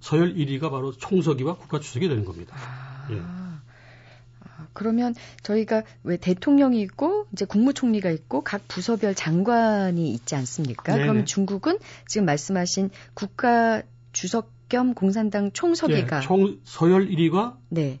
서열 0.00 0.34
1위가 0.34 0.70
바로 0.70 0.92
총서기와 0.92 1.56
국가주석이 1.56 2.08
되는 2.08 2.24
겁니다. 2.24 2.56
아, 2.56 3.08
예. 3.10 3.20
아, 3.20 4.68
그러면 4.72 5.14
저희가 5.42 5.82
왜 6.04 6.16
대통령이 6.16 6.80
있고 6.82 7.26
이제 7.32 7.44
국무총리가 7.44 8.10
있고 8.10 8.42
각 8.42 8.68
부서별 8.68 9.14
장관이 9.14 10.12
있지 10.12 10.34
않습니까? 10.36 10.94
네네. 10.94 11.06
그럼 11.06 11.24
중국은 11.24 11.78
지금 12.06 12.26
말씀하신 12.26 12.90
국가 13.14 13.82
주석 14.12 14.52
겸 14.68 14.94
공산당 14.94 15.50
총서기가 15.52 16.18
예, 16.18 16.20
총 16.20 16.58
서열 16.64 17.08
1위가 17.08 17.56
네 17.70 18.00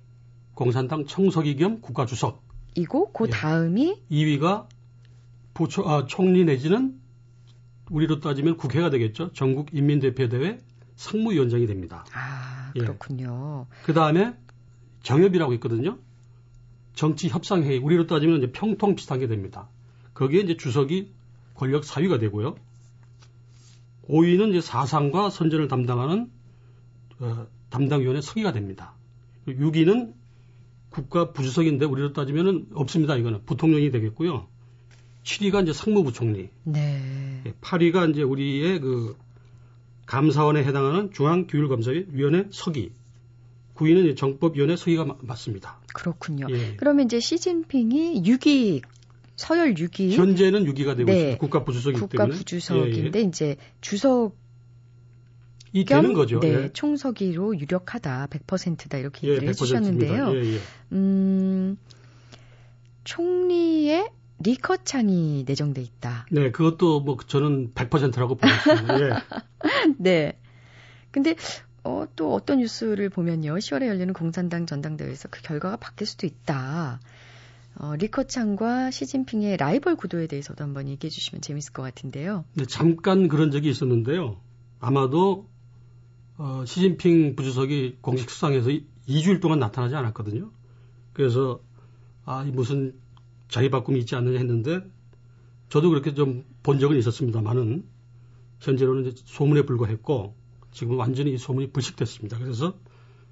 공산당 0.58 1.06
총서기 1.06 1.54
겸 1.54 1.80
국가주석, 1.80 2.42
이고 2.74 3.12
그 3.12 3.26
예. 3.26 3.30
다음이 3.30 4.02
2위가 4.10 4.66
부초, 5.54 5.88
아, 5.88 6.06
총리 6.06 6.44
내지는 6.44 7.00
우리로 7.90 8.18
따지면 8.18 8.56
국회가 8.56 8.90
되겠죠. 8.90 9.32
전국 9.34 9.72
인민대표대회 9.72 10.58
상무위원장이 10.96 11.68
됩니다. 11.68 12.04
아 12.12 12.72
예. 12.74 12.80
그렇군요. 12.80 13.66
그 13.84 13.94
다음에 13.94 14.34
정협이라고 15.04 15.52
있거든요. 15.54 15.96
정치협상회의, 16.94 17.78
우리로 17.78 18.08
따지면 18.08 18.38
이제 18.38 18.50
평통 18.50 18.96
비슷한 18.96 19.20
게 19.20 19.28
됩니다. 19.28 19.68
거기에 20.14 20.40
이제 20.40 20.56
주석이 20.56 21.12
권력 21.54 21.84
사위가 21.84 22.18
되고요. 22.18 22.56
5위는 24.08 24.50
이제 24.50 24.60
사상과 24.60 25.30
선전을 25.30 25.68
담당하는 25.68 26.32
어, 27.20 27.46
담당위원회 27.70 28.20
서기가 28.20 28.50
됩니다. 28.50 28.94
6위는 29.46 30.18
국가 30.90 31.32
부주석인데 31.32 31.84
우리로 31.84 32.12
따지면은 32.12 32.66
없습니다. 32.74 33.16
이거는 33.16 33.40
부통령이 33.44 33.90
되겠고요. 33.90 34.46
7위가 35.24 35.62
이제 35.62 35.72
상무부총리, 35.72 36.48
네. 36.64 37.42
8위가 37.60 38.10
이제 38.10 38.22
우리의 38.22 38.80
그 38.80 39.16
감사원에 40.06 40.64
해당하는 40.64 41.10
중앙교율검사위원회 41.12 42.46
서기, 42.50 42.92
9위는 43.74 44.04
이제 44.06 44.14
정법위원회 44.14 44.76
서기가 44.76 45.04
마- 45.04 45.16
맞습니다. 45.20 45.78
그렇군요. 45.92 46.46
예. 46.50 46.74
그러면 46.76 47.04
이제 47.06 47.20
시진핑이 47.20 48.22
6위 48.22 48.82
서열 49.36 49.74
6위 49.74 50.12
현재는 50.12 50.64
6위가 50.64 50.96
되고 50.96 51.04
네. 51.04 51.12
있습니다. 51.16 51.38
국가 51.38 51.62
부주석이기 51.64 52.00
국가 52.00 52.24
때문에. 52.24 52.38
부주석인데 52.38 53.18
예, 53.18 53.22
이제 53.22 53.56
주석 53.82 54.34
예. 54.34 54.47
이겸 55.72 56.02
되는 56.02 56.14
거죠. 56.14 56.40
네, 56.40 56.64
예. 56.64 56.72
총서기로 56.72 57.58
유력하다 57.58 58.28
100%다 58.28 58.98
이렇게 58.98 59.26
예, 59.28 59.32
얘기를 59.32 59.52
100%입니다. 59.52 59.64
해주셨는데요. 59.64 60.34
예, 60.34 60.54
예. 60.54 60.58
음, 60.92 61.76
총리의 63.04 64.10
리커창이 64.40 65.44
내정돼 65.46 65.82
있다. 65.82 66.26
네, 66.30 66.50
그것도 66.50 67.00
뭐 67.00 67.16
저는 67.26 67.72
100%라고 67.74 68.36
보고 68.36 68.46
있습니다. 68.46 69.00
예. 69.00 69.10
네. 69.98 70.38
근데 71.10 71.34
어, 71.84 72.06
또 72.16 72.34
어떤 72.34 72.58
뉴스를 72.58 73.08
보면요. 73.08 73.54
10월에 73.54 73.86
열리는 73.86 74.12
공산당 74.12 74.66
전당대회에서 74.66 75.28
그 75.30 75.40
결과가 75.42 75.76
바뀔 75.76 76.06
수도 76.06 76.26
있다. 76.26 77.00
어, 77.76 77.94
리커창과 77.96 78.90
시진핑의 78.90 79.56
라이벌 79.56 79.96
구도에 79.96 80.26
대해서도 80.26 80.62
한번 80.64 80.88
얘기해 80.88 81.10
주시면 81.10 81.40
재밌을 81.40 81.72
것 81.72 81.82
같은데요. 81.82 82.44
네, 82.54 82.64
잠깐 82.66 83.28
그런 83.28 83.50
적이 83.50 83.70
있었는데요. 83.70 84.36
아마도 84.80 85.48
어, 86.38 86.64
시진핑 86.66 87.36
부주석이 87.36 87.98
공식 88.00 88.30
수상에서 88.30 88.70
2주일 89.08 89.40
동안 89.40 89.58
나타나지 89.58 89.94
않았거든요. 89.94 90.50
그래서 91.12 91.60
아, 92.24 92.44
이 92.44 92.50
무슨 92.50 92.94
자리 93.48 93.70
바꿈이 93.70 93.98
있지 94.00 94.14
않느냐 94.14 94.38
했는데 94.38 94.80
저도 95.68 95.90
그렇게 95.90 96.14
좀 96.14 96.44
본 96.68 96.78
적은 96.78 96.98
있었습니다만은 96.98 97.82
현재로는 98.60 99.06
이제 99.06 99.22
소문에 99.24 99.62
불과했고 99.62 100.34
지금 100.70 100.98
완전히 100.98 101.32
이 101.32 101.38
소문이 101.38 101.72
불식됐습니다. 101.72 102.38
그래서 102.38 102.76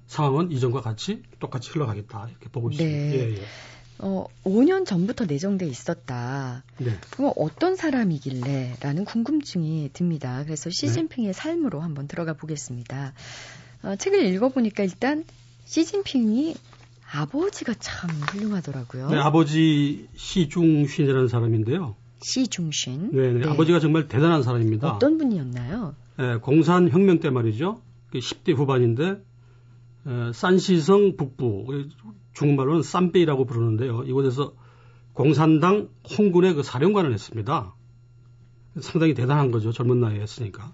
상황은 0.07 0.51
이전과 0.51 0.81
같이 0.81 1.21
똑같이 1.39 1.69
흘러가겠다 1.69 2.29
이렇게 2.29 2.49
보고 2.49 2.71
있습니다. 2.71 2.97
네. 2.97 3.13
예, 3.13 3.35
예. 3.35 3.41
어, 3.99 4.25
5년 4.43 4.85
전부터 4.85 5.25
내정돼 5.25 5.65
있었다. 5.67 6.63
네. 6.77 6.91
그럼 7.11 7.33
어떤 7.35 7.75
사람이길래? 7.75 8.75
라는 8.81 9.05
궁금증이 9.05 9.89
듭니다. 9.93 10.43
그래서 10.43 10.69
시진핑의 10.69 11.33
삶으로 11.33 11.81
한번 11.81 12.07
들어가 12.07 12.33
보겠습니다. 12.33 13.13
어, 13.83 13.95
책을 13.95 14.23
읽어보니까 14.25 14.83
일단 14.83 15.25
시진핑이 15.65 16.55
아버지가 17.11 17.73
참 17.79 18.09
훌륭하더라고요. 18.09 19.09
네, 19.09 19.17
아버지 19.17 20.07
시중신이라는 20.15 21.27
사람인데요. 21.27 21.95
시중신. 22.21 23.11
네, 23.13 23.33
네, 23.33 23.47
아버지가 23.47 23.79
정말 23.79 24.07
대단한 24.07 24.43
사람입니다. 24.43 24.95
어떤 24.95 25.17
분이었나요? 25.17 25.95
네, 26.17 26.37
공산 26.37 26.89
혁명 26.89 27.19
때 27.19 27.29
말이죠. 27.29 27.81
10대 28.13 28.55
후반인데 28.55 29.21
에, 30.07 30.31
산시성 30.33 31.17
북부 31.17 31.65
중국말로는 32.37 32.83
쌈베이라고 32.83 33.45
부르는데요. 33.45 34.03
이곳에서 34.03 34.53
공산당 35.13 35.89
홍군의 36.17 36.53
그 36.53 36.61
사령관을 36.61 37.11
했습니다. 37.11 37.73
상당히 38.79 39.15
대단한 39.15 39.49
거죠. 39.49 39.71
젊은 39.71 39.99
나이에 39.99 40.21
했으니까. 40.21 40.71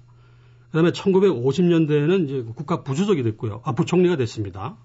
그 0.71 0.77
다음에 0.77 0.91
1950년대에는 0.91 2.25
이제 2.25 2.41
국가 2.41 2.83
부주석이 2.83 3.23
됐고요. 3.23 3.61
아, 3.63 3.71
부총리가 3.71 4.17
됐습니다. 4.17 4.75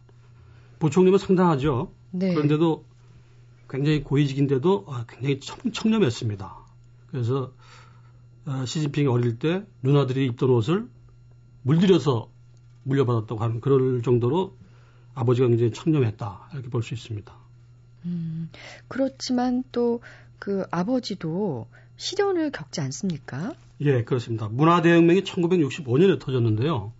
부총리면 0.79 1.19
상당하죠. 1.19 1.93
네. 2.13 2.33
그런데도 2.33 2.85
굉장히 3.69 4.05
고위직인데도 4.05 4.85
아, 4.89 5.05
굉장히 5.09 5.41
청, 5.41 5.91
렴했습니다 5.91 6.57
그래서 7.11 7.53
아, 8.45 8.65
시진핑이 8.65 9.09
어릴 9.09 9.41
때 9.41 9.65
누나들이 9.83 10.27
입던 10.27 10.51
옷을 10.51 10.89
물들여서 11.63 12.31
물려받았다고 12.85 13.43
하는 13.43 13.61
그럴 13.61 14.01
정도로 14.03 14.58
아버지가 15.19 15.49
굉장히 15.49 15.73
청렴했다 15.73 16.51
이렇게 16.53 16.69
볼 16.71 16.83
수 16.83 16.95
있습니다. 16.95 17.33
음, 18.07 18.51
그렇지만 18.89 19.65
또 19.73 20.01
그 20.39 20.65
아버지도 20.71 21.67
시련을 21.97 22.51
겪지 22.53 22.81
않습니까? 22.81 23.55
예, 23.81 24.05
그렇습니다. 24.05 24.49
문화대혁명이 24.49 25.23
1965년에 25.23 26.21
터졌는데요. 26.21 26.93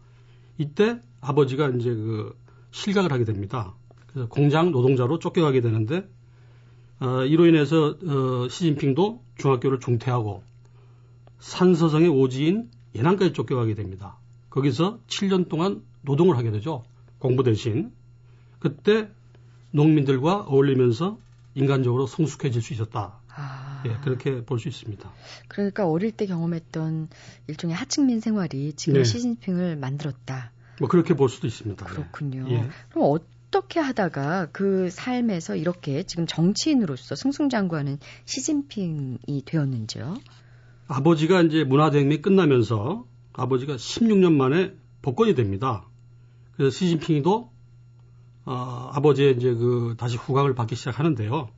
이때 0.59 1.01
아버지가 1.21 1.69
이제 1.71 1.95
그 1.95 2.37
실각을 2.73 3.13
하게 3.13 3.25
됩니다. 3.25 3.75
그래서 4.09 4.29
공장 4.29 4.71
노동자로 4.73 5.19
쫓겨가게 5.19 5.61
되는데 5.61 6.09
어, 7.01 7.25
이로 7.25 7.47
인해서 7.47 7.97
어, 8.05 8.49
시진핑도 8.49 9.23
중학교를 9.37 9.79
중퇴하고 9.79 10.43
산서성의 11.39 12.09
오지인 12.09 12.71
예난까지 12.97 13.33
쫓겨가게 13.33 13.75
됩니다. 13.75 14.19
거기서 14.51 14.99
7년 15.07 15.49
동안 15.49 15.83
노동을 16.03 16.37
하게 16.37 16.51
되죠. 16.51 16.83
공부 17.19 17.45
대신. 17.45 17.93
그때 18.59 19.09
농민들과 19.71 20.43
어울리면서 20.43 21.19
인간적으로 21.55 22.07
성숙해질 22.07 22.63
수 22.63 22.73
있었다. 22.73 23.19
아. 23.35 23.83
예, 23.87 23.97
그렇게 24.03 24.45
볼 24.45 24.59
수 24.59 24.69
있습니다. 24.69 25.11
그러니까 25.49 25.87
어릴 25.89 26.13
때 26.13 26.27
경험했던 26.27 27.09
일종의 27.47 27.77
하층민 27.77 28.21
생활이 28.21 28.73
지금 28.75 28.99
네. 28.99 29.05
시진핑을 29.05 29.77
만들었다. 29.77 30.53
뭐 30.81 30.89
그렇게 30.89 31.15
볼 31.15 31.29
수도 31.29 31.47
있습니다. 31.47 31.87
네. 31.87 31.91
그렇군요. 31.93 32.47
예. 32.51 32.69
그럼 32.91 33.13
어떻게 33.13 33.81
하다가 33.81 34.49
그 34.53 34.91
삶에서 34.91 35.57
이렇게 35.57 36.03
지금 36.05 36.27
정치인으로서 36.27 37.15
승승장구하는 37.15 37.99
시진핑이 38.25 39.43
되었는지요? 39.45 40.17
아버지가 40.89 41.43
이제 41.43 41.65
문화대혁명이 41.65 42.23
끝나면서 42.23 43.05
아버지가 43.33 43.77
16년 43.77 44.33
만에 44.33 44.73
복권이 45.03 45.35
됩니다. 45.35 45.85
그래서 46.57 46.77
시진핑이도 46.77 47.51
어, 48.49 48.91
아버지의 48.95 49.37
이제 49.37 49.53
그 49.53 49.95
다시 49.99 50.17
후각을 50.17 50.55
받기 50.55 50.75
시작하는데요. 50.75 51.51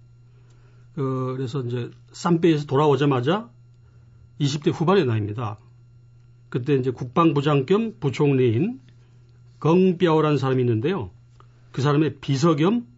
그, 0.96 1.34
그래서 1.36 1.60
이제 1.60 1.88
쌈베이에서 2.10 2.66
돌아오자마자 2.66 3.48
20대 4.40 4.72
후반의 4.72 5.06
나이입니다. 5.06 5.58
그때 6.48 6.74
이제 6.74 6.90
국방부장 6.90 7.64
겸 7.66 7.94
부총리인 8.00 8.80
긍뼈라는 9.60 10.36
사람이 10.36 10.60
있는데요. 10.62 11.12
그 11.70 11.80
사람의 11.80 12.16
비서 12.20 12.56
겸 12.56 12.88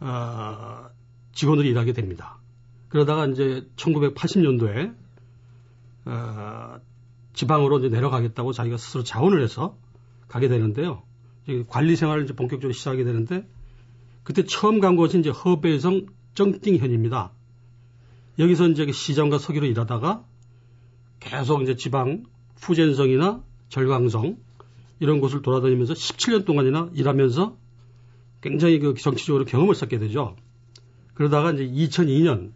어, 0.00 0.88
직원으로 1.32 1.68
일하게 1.68 1.92
됩니다. 1.92 2.38
그러다가 2.88 3.26
이제 3.26 3.68
1980년도에 3.76 4.96
어, 6.06 6.80
지방으로 7.34 7.80
이제 7.80 7.90
내려가겠다고 7.90 8.54
자기가 8.54 8.78
스스로 8.78 9.04
자원을 9.04 9.42
해서 9.42 9.76
가게 10.28 10.48
되는데요. 10.48 11.02
관리 11.68 11.96
생활을 11.96 12.24
이제 12.24 12.34
본격적으로 12.34 12.72
시작하게 12.72 13.04
되는데 13.04 13.48
그때 14.22 14.44
처음 14.44 14.80
간 14.80 14.96
곳이 14.96 15.18
이제 15.18 15.30
허베성 15.30 16.06
정띵현입니다. 16.34 17.32
여기서 18.38 18.68
이제 18.68 18.86
그 18.86 18.92
시장과 18.92 19.38
서기로 19.38 19.66
일하다가 19.66 20.24
계속 21.20 21.62
이제 21.62 21.74
지방 21.74 22.24
후젠성이나 22.60 23.42
절강성 23.68 24.36
이런 25.00 25.20
곳을 25.20 25.42
돌아다니면서 25.42 25.94
17년 25.94 26.44
동안이나 26.44 26.90
일하면서 26.94 27.56
굉장히 28.40 28.78
그 28.78 28.94
정치적으로 28.94 29.44
경험을 29.44 29.74
쌓게 29.74 29.98
되죠. 29.98 30.36
그러다가 31.14 31.52
이제 31.52 31.66
2002년 31.66 32.52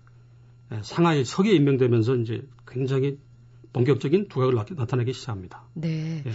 상하이 0.83 1.25
서기에 1.25 1.55
임명되면서 1.55 2.17
이제 2.17 2.47
굉장히 2.67 3.19
본격적인 3.73 4.29
두각을 4.29 4.55
나타내기 4.77 5.13
시작합니다. 5.13 5.63
네. 5.75 6.23
예. 6.27 6.31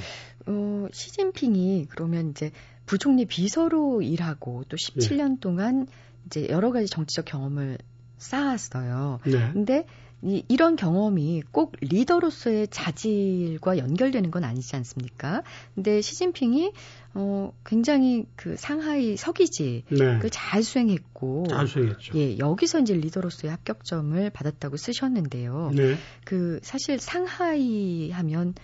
어, 0.47 0.87
시진핑이 0.91 1.87
그러면 1.89 2.31
이제 2.31 2.51
부총리 2.85 3.25
비서로 3.25 4.01
일하고 4.01 4.63
또 4.69 4.77
17년 4.77 5.35
예. 5.35 5.39
동안 5.39 5.87
이제 6.25 6.47
여러 6.49 6.71
가지 6.71 6.87
정치적 6.87 7.25
경험을 7.25 7.77
쌓았어요. 8.17 9.19
네. 9.25 9.51
근데 9.53 9.85
이, 10.23 10.43
이런 10.47 10.75
경험이 10.75 11.43
꼭 11.51 11.73
리더로서의 11.81 12.69
자질과 12.69 13.77
연결되는 13.77 14.31
건 14.31 14.43
아니지 14.43 14.75
않습니까? 14.75 15.43
근데 15.75 16.01
시진핑이 16.01 16.73
어 17.13 17.53
굉장히 17.65 18.25
그 18.35 18.57
상하이 18.57 19.15
서기지 19.15 19.83
네. 19.89 20.19
그잘 20.19 20.63
수행했고 20.63 21.45
잘 21.49 21.67
수행했죠. 21.67 22.17
예, 22.17 22.37
여기서 22.39 22.79
이제 22.79 22.93
리더로서의 22.95 23.51
합격점을 23.51 24.29
받았다고 24.31 24.77
쓰셨는데요. 24.77 25.71
네. 25.75 25.95
그 26.25 26.59
사실 26.63 26.99
상하이 26.99 28.11
하면 28.11 28.55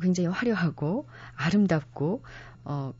굉장히 0.00 0.28
화려하고 0.28 1.06
아름답고 1.34 2.22
어 2.64 2.92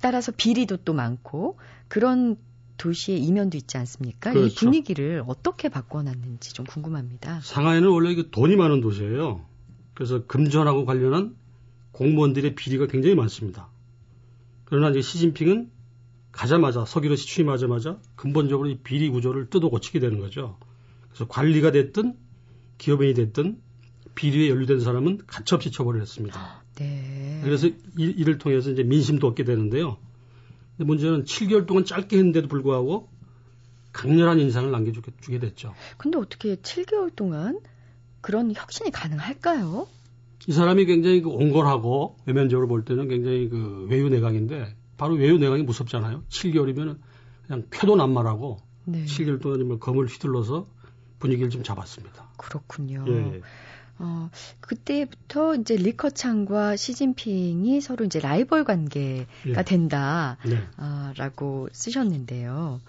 따라서 0.00 0.32
비리도 0.32 0.78
또 0.78 0.94
많고 0.94 1.58
그런 1.88 2.36
도시의 2.78 3.22
이면도 3.22 3.58
있지 3.58 3.76
않습니까? 3.76 4.32
그렇죠. 4.32 4.48
이 4.48 4.54
분위기를 4.54 5.22
어떻게 5.26 5.68
바꿔놨는지 5.68 6.54
좀 6.54 6.64
궁금합니다. 6.64 7.40
상하이는 7.42 7.88
원래 7.88 8.30
돈이 8.30 8.56
많은 8.56 8.80
도시예요. 8.80 9.44
그래서 9.94 10.24
금전하고 10.26 10.84
관련한 10.84 11.36
공무원들의 11.92 12.54
비리가 12.54 12.86
굉장히 12.86 13.14
많습니다. 13.16 13.68
그러나 14.64 14.90
이제 14.90 15.02
시진핑은 15.02 15.70
가자마자 16.30 16.84
서기로시 16.84 17.26
취임하자마자 17.26 17.98
근본적으로 18.14 18.68
이 18.68 18.78
비리 18.78 19.08
구조를 19.08 19.50
뜯어 19.50 19.68
고치게 19.68 19.98
되는 19.98 20.20
거죠. 20.20 20.56
그래서 21.08 21.26
관리가 21.26 21.72
됐든 21.72 22.16
기업인이 22.78 23.14
됐든 23.14 23.60
비리에 24.14 24.50
연루된 24.50 24.80
사람은 24.80 25.22
가차없이 25.26 25.72
처벌을 25.72 26.00
했습니다. 26.00 26.62
네. 26.76 27.40
그래서 27.42 27.66
이, 27.66 27.74
이를 27.96 28.38
통해서 28.38 28.70
이제 28.70 28.82
민심도 28.82 29.26
얻게 29.26 29.44
되는데요. 29.44 29.98
문제는 30.78 31.24
7개월 31.24 31.66
동안 31.66 31.84
짧게 31.84 32.16
했는데도 32.16 32.48
불구하고 32.48 33.08
강렬한 33.92 34.38
인상을 34.38 34.70
남겨주게 34.70 35.12
주게 35.20 35.38
됐죠. 35.38 35.74
근데 35.96 36.18
어떻게 36.18 36.56
7개월 36.56 37.14
동안 37.14 37.60
그런 38.20 38.52
혁신이 38.54 38.90
가능할까요? 38.90 39.88
이 40.46 40.52
사람이 40.52 40.86
굉장히 40.86 41.20
그 41.20 41.30
온건하고 41.30 42.16
외면적으로 42.26 42.68
볼 42.68 42.84
때는 42.84 43.08
굉장히 43.08 43.48
그 43.48 43.86
외유 43.90 44.08
내강인데 44.08 44.74
바로 44.96 45.14
외유 45.14 45.38
내강이 45.38 45.62
무섭잖아요. 45.62 46.22
7개월이면 46.28 46.98
그냥 47.46 47.64
쾌도난말하고 47.70 48.58
네. 48.84 49.04
7개월 49.04 49.40
동안 49.40 49.78
검을 49.78 50.06
휘둘러서 50.06 50.66
분위기를 51.18 51.50
좀 51.50 51.62
잡았습니다. 51.62 52.30
그렇군요. 52.36 53.04
예. 53.08 53.40
어, 53.98 54.30
그때부터 54.60 55.54
이제 55.56 55.76
리커창과 55.76 56.76
시진핑이 56.76 57.80
서로 57.80 58.04
이제 58.04 58.20
라이벌 58.20 58.64
관계가 58.64 59.26
예. 59.46 59.64
된다라고 59.64 60.38
네. 60.48 60.56
어, 60.78 61.66
쓰셨는데요. 61.72 62.80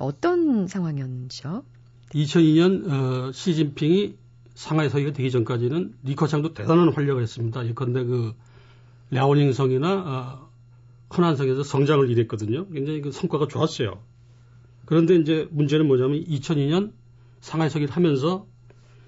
어떤 0.00 0.66
상황이었죠? 0.66 1.64
2002년 2.14 2.90
어, 2.90 3.32
시진핑이 3.32 4.16
상하이 4.54 4.88
서기가 4.88 5.12
되기 5.12 5.30
전까지는 5.30 5.94
리커창도 6.04 6.54
대단한 6.54 6.92
활약을 6.92 7.22
했습니다. 7.22 7.66
예컨대 7.66 8.04
그 8.04 8.34
랴오닝성이나 9.10 9.92
어, 9.94 10.50
허난성에서 11.16 11.62
성장을 11.62 12.08
일했거든요. 12.10 12.68
굉장히 12.68 13.00
그 13.00 13.12
성과가 13.12 13.48
좋았어요. 13.48 14.02
그런데 14.84 15.16
이제 15.16 15.48
문제는 15.50 15.86
뭐냐면 15.86 16.24
2002년 16.24 16.92
상하이 17.40 17.70
서기를 17.70 17.94
하면서 17.94 18.46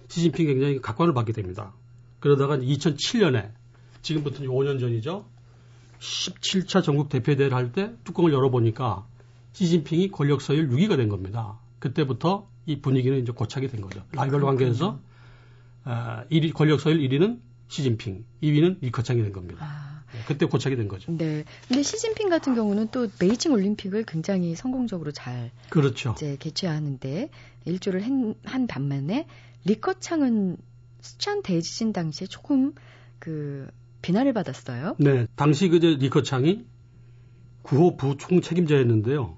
시진핑 0.09 0.47
굉장히 0.47 0.81
각광을 0.81 1.15
받게 1.15 1.33
됩니다. 1.33 1.73
그러다가 2.21 2.57
2007년에 2.57 3.51
지금부터 4.03 4.43
5년 4.45 4.79
전이죠. 4.81 5.27
17차 5.99 6.83
전국 6.85 7.09
대표대회를 7.09 7.57
할 7.57 7.73
때 7.73 7.93
뚜껑을 8.05 8.33
열어보니까 8.33 9.07
시진핑이 9.53 10.11
권력 10.11 10.43
서열 10.43 10.69
6위가 10.69 10.97
된 10.97 11.09
겁니다. 11.09 11.59
그때부터 11.79 12.49
이 12.67 12.81
분위기는 12.81 13.19
이제 13.19 13.33
고착이 13.33 13.69
된 13.69 13.81
거죠. 13.81 14.03
라이벌 14.13 14.43
관계에서 14.43 15.01
아, 15.85 16.25
1위 16.31 16.53
권력 16.53 16.81
서열 16.81 16.99
1위는 16.99 17.41
시진핑, 17.69 18.25
2위는 18.43 18.79
리커창이 18.81 19.23
된 19.23 19.33
겁니다. 19.33 19.65
아. 19.65 19.97
네, 20.13 20.21
그때 20.27 20.47
고착이 20.47 20.77
된 20.77 20.89
거죠. 20.89 21.13
네. 21.17 21.45
근데 21.67 21.83
시진핑 21.83 22.29
같은 22.29 22.55
경우는 22.55 22.89
또 22.93 23.09
베이징 23.19 23.53
올림픽을 23.53 24.05
굉장히 24.05 24.55
성공적으로 24.55 25.11
잘 25.13 25.51
그렇죠. 25.71 26.15
이제 26.17 26.37
개최하는데 26.39 27.31
일조를 27.65 28.05
한, 28.05 28.35
한 28.45 28.67
반면에 28.67 29.27
리커창은 29.67 30.57
수찬 31.01 31.43
대지진 31.43 31.93
당시에 31.93 32.27
조금 32.27 32.73
그 33.19 33.69
비난을 34.03 34.33
받았어요. 34.33 34.97
네. 34.99 35.27
당시 35.37 35.69
그제 35.69 35.97
리커창이 35.97 36.65
9호 37.65 37.97
부총 37.97 38.41
책임자였는데요. 38.41 39.37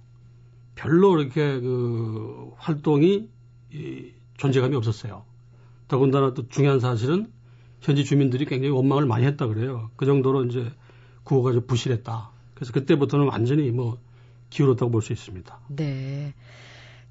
별로 0.75 1.19
이렇게 1.21 1.59
그 1.61 2.53
활동이 2.57 3.29
이 3.73 4.13
존재감이 4.37 4.77
없었어요. 4.77 5.25
더군다나 5.89 6.35
또 6.35 6.47
중요한 6.49 6.79
사실은 6.79 7.33
현지 7.81 8.05
주민들이 8.05 8.45
굉장히 8.45 8.71
원망을 8.75 9.07
많이 9.07 9.25
했다 9.25 9.47
그래요. 9.47 9.91
그 9.97 10.05
정도로 10.05 10.45
이제 10.45 10.71
구호가 11.25 11.53
좀 11.53 11.67
부실했다. 11.67 12.31
그래서 12.55 12.73
그때부터는 12.73 13.29
완전히 13.29 13.71
뭐 13.71 13.99
기울었다고 14.51 14.91
볼 14.91 15.01
수 15.01 15.13
있습니다. 15.13 15.59
네. 15.69 16.35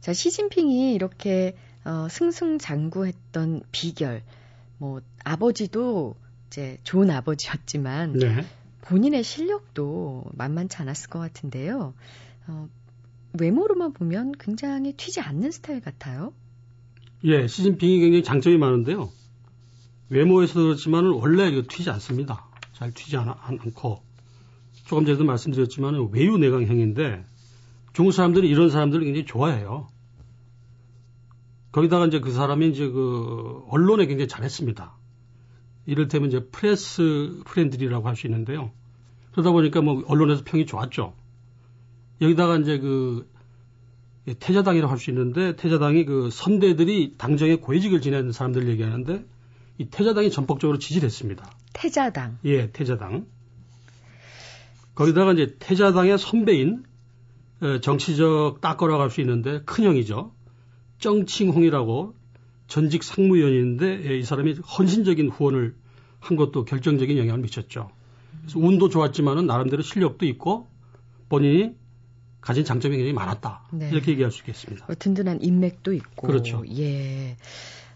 자, 0.02 0.14
시진핑이 0.14 0.94
이렇게 0.94 1.56
어, 1.88 2.10
승승장구했던 2.10 3.62
비결, 3.72 4.22
뭐 4.78 5.00
아버지도 5.24 6.18
이제 6.48 6.78
좋은 6.84 7.10
아버지였지만 7.10 8.14
네. 8.14 8.46
본인의 8.82 9.24
실력도 9.24 10.26
만만치 10.34 10.76
않았을 10.78 11.10
것 11.10 11.20
같은데요. 11.20 11.94
어, 12.48 12.70
외모로만 13.40 13.94
보면 13.94 14.34
굉장히 14.38 14.92
튀지 14.94 15.22
않는 15.22 15.52
스타일 15.52 15.80
같아요. 15.80 16.34
예, 17.24 17.48
시진핑이 17.48 18.00
굉장히 18.02 18.22
장점이 18.22 18.58
많은데요. 18.58 19.10
외모에서도 20.10 20.62
그렇지만 20.64 21.06
원래 21.06 21.48
이거 21.48 21.64
튀지 21.70 21.90
않습니다. 21.90 22.50
잘 22.74 22.92
튀지 22.92 23.16
않, 23.16 23.30
않고 23.30 24.04
조금 24.86 25.06
전에도 25.06 25.24
말씀드렸지만 25.24 26.10
외유 26.12 26.38
내강형인데 26.38 27.24
중국 27.94 28.12
사람들이 28.12 28.50
이런 28.50 28.70
사람들을 28.70 29.06
굉장히 29.06 29.26
좋아해요. 29.26 29.88
거기다가 31.78 32.08
이제 32.08 32.20
그 32.20 32.32
사람이 32.32 32.70
이제 32.70 32.88
그 32.90 33.62
언론에 33.70 34.08
굉장히 34.08 34.28
잘했습니다. 34.28 34.96
이를테면 35.86 36.30
이제 36.30 36.44
press 36.44 37.40
friendly라고 37.46 38.08
할 38.08 38.16
수 38.16 38.26
있는데요. 38.26 38.72
그러다 39.32 39.52
보니까 39.52 39.82
뭐 39.82 40.04
언론에서 40.08 40.42
평이 40.44 40.66
좋았죠. 40.66 41.14
여기다가 42.20 42.58
이제 42.58 42.80
그 42.80 43.30
태자당이라고 44.40 44.92
할 44.92 44.98
수 44.98 45.12
있는데 45.12 45.56
태자당이 45.56 46.06
그 46.06 46.32
선대들이 46.32 47.14
당정의 47.20 47.62
고위직을 47.62 48.02
지내는 48.02 48.32
사람들 48.32 48.68
얘기하는데 48.70 49.24
이 49.78 49.86
태자당이 49.86 50.32
전폭적으로 50.32 50.80
지지를 50.80 51.06
했습니다. 51.06 51.48
태자당. 51.74 52.40
예, 52.46 52.72
태자당. 52.72 53.28
거기다가 54.96 55.34
이제 55.34 55.56
태자당의 55.60 56.18
선배인 56.18 56.86
어, 57.62 57.80
정치적 57.82 58.62
따거라고 58.62 59.04
할 59.04 59.12
수 59.12 59.22
있는데 59.22 59.62
큰형이죠. 59.62 60.32
정칭홍이라고 61.00 62.16
전직 62.68 63.04
상무위원인데 63.04 64.10
예, 64.10 64.18
이 64.18 64.24
사람이 64.24 64.54
헌신적인 64.54 65.30
후원을 65.30 65.76
한 66.20 66.38
것도 66.38 66.66
결정적인 66.66 67.18
영향을 67.18 67.42
미쳤죠. 67.42 67.90
그래서 68.42 68.60
운도 68.60 68.90
좋았지만은 68.90 69.48
나름대로 69.48 69.82
실력도 69.82 70.26
있고 70.26 70.68
본인이 71.30 71.76
가진 72.42 72.64
장점이 72.64 72.96
굉장히 72.96 73.14
많았다. 73.14 73.64
네. 73.74 73.90
이렇게 73.90 74.12
얘기할 74.12 74.32
수 74.32 74.40
있겠습니다. 74.40 74.86
어, 74.90 74.94
든든한 74.98 75.42
인맥도 75.42 75.94
있고. 75.94 76.28
그렇죠. 76.28 76.64
예. 76.78 77.36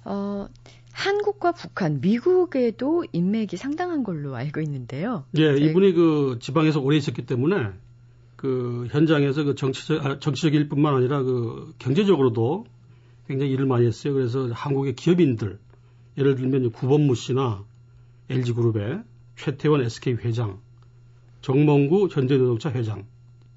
어, 0.03 0.47
한국과 0.91 1.53
북한, 1.53 2.01
미국에도 2.01 3.05
인맥이 3.11 3.55
상당한 3.55 4.03
걸로 4.03 4.35
알고 4.35 4.61
있는데요. 4.61 5.23
예, 5.37 5.55
이분이 5.55 5.93
그 5.93 6.37
지방에서 6.41 6.81
오래 6.81 6.97
있었기 6.97 7.25
때문에 7.25 7.69
그 8.35 8.87
현장에서 8.89 9.43
그 9.43 9.55
정치적, 9.55 10.05
아, 10.05 10.19
정치적일 10.19 10.67
뿐만 10.67 10.95
아니라 10.95 11.21
그 11.23 11.73
경제적으로도 11.79 12.65
굉장히 13.27 13.51
일을 13.51 13.65
많이 13.65 13.85
했어요. 13.85 14.13
그래서 14.13 14.49
한국의 14.51 14.95
기업인들, 14.95 15.59
예를 16.17 16.35
들면 16.35 16.71
구본무 16.71 17.15
씨나 17.15 17.63
LG그룹의 18.29 19.03
최태원 19.35 19.81
SK 19.81 20.15
회장, 20.15 20.59
정몽구 21.41 22.09
현대자동차 22.11 22.71
회장, 22.71 23.05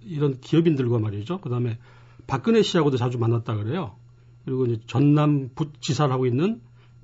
이런 0.03 0.40
기업인들과 0.40 0.98
말이죠. 0.98 1.40
그 1.40 1.50
다음에 1.50 1.79
박근혜 2.27 2.62
씨하고도 2.62 2.96
자주 2.96 3.18
만났다 3.18 3.57
그래요. 3.57 3.96
그리고 4.44 4.66
이제 4.66 4.81
전남 4.87 5.50
부지사를 5.55 6.12
하고 6.12 6.27
있는 6.27 6.61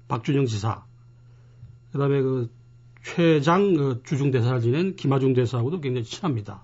박준영 0.08 0.46
지사, 0.46 0.84
그 1.92 1.98
다음에 1.98 2.20
그 2.20 2.50
최장 3.02 3.74
그 3.74 4.02
주중 4.04 4.30
대사를 4.30 4.60
지낸 4.60 4.96
김하중 4.96 5.32
대사하고도 5.32 5.80
굉장히 5.80 6.04
친합니다. 6.04 6.62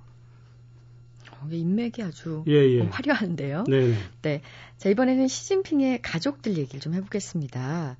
어, 1.46 1.54
인맥이 1.54 2.02
아주 2.02 2.44
예, 2.48 2.52
예. 2.52 2.80
화려한데요. 2.80 3.64
네, 3.68 3.88
네. 3.88 3.94
네. 4.22 4.42
자, 4.78 4.88
이번에는 4.88 5.28
시진핑의 5.28 6.02
가족들 6.02 6.56
얘기를 6.56 6.80
좀 6.80 6.94
해보겠습니다. 6.94 7.96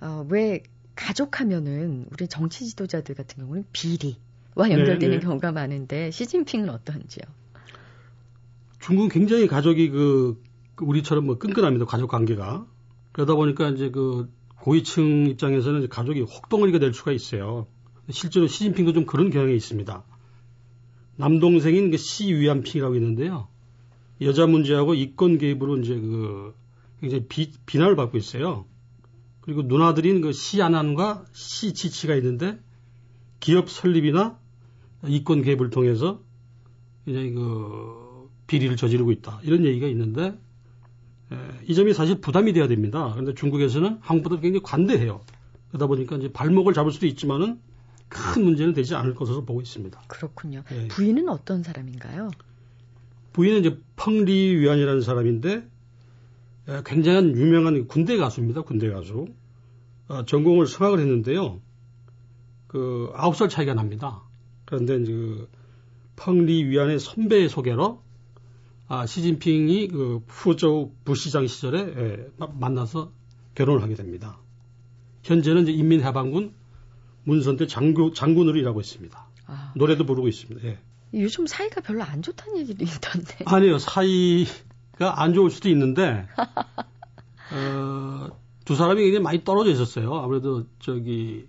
어, 0.00 0.26
왜 0.28 0.62
가족 0.94 1.40
하면은 1.40 2.06
우리 2.10 2.26
정치 2.26 2.66
지도자들 2.66 3.14
같은 3.14 3.42
경우는 3.42 3.66
비리와 3.72 4.70
연결되는 4.70 4.98
네, 4.98 5.08
네. 5.08 5.20
경우가 5.20 5.52
많은데 5.52 6.10
시진핑은 6.10 6.70
어떤지요? 6.70 7.24
중국은 8.80 9.10
굉장히 9.10 9.46
가족이 9.46 9.90
그, 9.90 10.42
그 10.74 10.84
우리처럼 10.84 11.26
뭐 11.26 11.38
끈끈합니다. 11.38 11.84
가족 11.86 12.10
관계가. 12.10 12.66
그러다 13.12 13.34
보니까 13.34 13.70
이제 13.70 13.90
그 13.90 14.30
고위층 14.60 15.26
입장에서는 15.26 15.88
가족이 15.88 16.22
혹덩어리가 16.22 16.78
될 16.78 16.92
수가 16.94 17.12
있어요. 17.12 17.66
실제로 18.10 18.46
시진핑도 18.46 18.92
좀 18.92 19.06
그런 19.06 19.30
경향이 19.30 19.54
있습니다. 19.56 20.04
남동생인 21.16 21.90
그 21.90 21.96
시위안핑이라고 21.96 22.94
있는데요. 22.96 23.48
여자 24.20 24.46
문제하고 24.46 24.94
이권 24.94 25.38
개입으로 25.38 25.78
이제 25.78 25.94
그 25.94 26.54
굉장히 27.00 27.26
비, 27.26 27.52
비난을 27.66 27.96
받고 27.96 28.16
있어요. 28.16 28.64
그리고 29.40 29.62
누나들인 29.62 30.22
그 30.22 30.32
시안안과 30.32 31.26
시지치가 31.32 32.14
있는데 32.16 32.58
기업 33.40 33.70
설립이나 33.70 34.38
이권 35.06 35.42
개입을 35.42 35.70
통해서 35.70 36.20
굉장히 37.04 37.32
그 37.32 38.28
비리를 38.46 38.76
저지르고 38.76 39.12
있다. 39.12 39.40
이런 39.44 39.64
얘기가 39.64 39.86
있는데 39.88 40.38
에, 41.32 41.36
이 41.68 41.74
점이 41.74 41.92
사실 41.94 42.20
부담이 42.20 42.52
돼야 42.52 42.66
됩니다. 42.66 43.10
그런데 43.12 43.34
중국에서는 43.34 43.98
한국보다 44.00 44.40
굉장히 44.40 44.62
관대해요. 44.62 45.20
그러다 45.68 45.86
보니까 45.86 46.16
이제 46.16 46.32
발목을 46.32 46.72
잡을 46.72 46.90
수도 46.90 47.06
있지만은 47.06 47.60
큰 48.08 48.44
문제는 48.44 48.72
되지 48.72 48.94
않을 48.94 49.14
것으로 49.14 49.44
보고 49.44 49.60
있습니다. 49.60 50.00
그렇군요. 50.06 50.62
예. 50.72 50.88
부인은 50.88 51.28
어떤 51.28 51.62
사람인가요? 51.62 52.30
부인은 53.32 53.60
이제 53.60 53.78
펑리 53.96 54.56
위안이라는 54.56 55.00
사람인데 55.00 55.68
에, 56.68 56.82
굉장한 56.84 57.36
유명한 57.36 57.86
군대 57.86 58.16
가수입니다. 58.16 58.62
군대 58.62 58.90
가수. 58.90 59.26
어, 60.08 60.24
전공을 60.24 60.66
성악을 60.66 61.00
했는데요. 61.00 61.60
그 62.66 63.10
아홉 63.14 63.36
살 63.36 63.48
차이가 63.48 63.74
납니다. 63.74 64.22
그런데 64.64 64.96
이제 64.96 65.12
그 65.12 65.48
펑리 66.16 66.64
위안의 66.64 66.98
선배의 66.98 67.48
소개로 67.48 68.02
아, 68.88 69.04
시진핑이 69.04 69.88
그 69.88 70.22
후저우 70.28 70.92
부시장 71.04 71.46
시절에 71.46 71.78
예, 71.80 72.28
만나서 72.54 73.12
결혼을 73.54 73.82
하게 73.82 73.94
됩니다. 73.94 74.38
현재는 75.24 75.62
이제 75.62 75.72
인민해방군 75.72 76.54
문선대 77.26 77.66
장교, 77.66 78.12
장군으로 78.12 78.58
일하고 78.58 78.80
있습니다. 78.80 79.26
아. 79.46 79.72
노래도 79.76 80.06
부르고 80.06 80.28
있습니다. 80.28 80.66
예. 80.66 80.78
요즘 81.14 81.46
사이가 81.46 81.80
별로 81.80 82.02
안 82.02 82.22
좋다는 82.22 82.58
얘기도 82.58 82.84
있던데. 82.84 83.44
아니요, 83.46 83.78
사이가 83.78 85.22
안 85.22 85.34
좋을 85.34 85.50
수도 85.50 85.68
있는데, 85.68 86.26
어, 87.52 88.28
두 88.64 88.74
사람이 88.74 89.02
굉장히 89.02 89.22
많이 89.22 89.44
떨어져 89.44 89.70
있었어요. 89.70 90.14
아무래도 90.14 90.66
저기, 90.78 91.46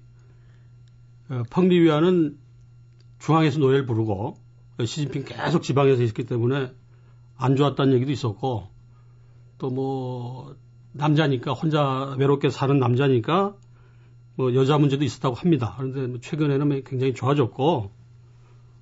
어, 1.30 1.43
펑리위안은 1.49 2.38
중앙에서 3.19 3.59
노래를 3.59 3.86
부르고, 3.86 4.38
시진핑 4.84 5.25
계속 5.25 5.63
지방에서 5.63 6.03
있었기 6.03 6.25
때문에 6.25 6.71
안 7.36 7.55
좋았다는 7.55 7.93
얘기도 7.93 8.11
있었고 8.11 8.67
또 9.57 9.69
뭐 9.69 10.55
남자니까 10.97 11.53
혼자 11.53 12.15
외롭게 12.17 12.49
사는 12.49 12.78
남자니까 12.78 13.55
뭐 14.38 14.53
여자 14.53 14.77
문제도 14.77 15.03
있었다고 15.03 15.35
합니다. 15.35 15.73
그런데 15.77 16.05
뭐 16.05 16.19
최근에는 16.21 16.83
굉장히 16.83 17.13
좋아졌고 17.15 17.91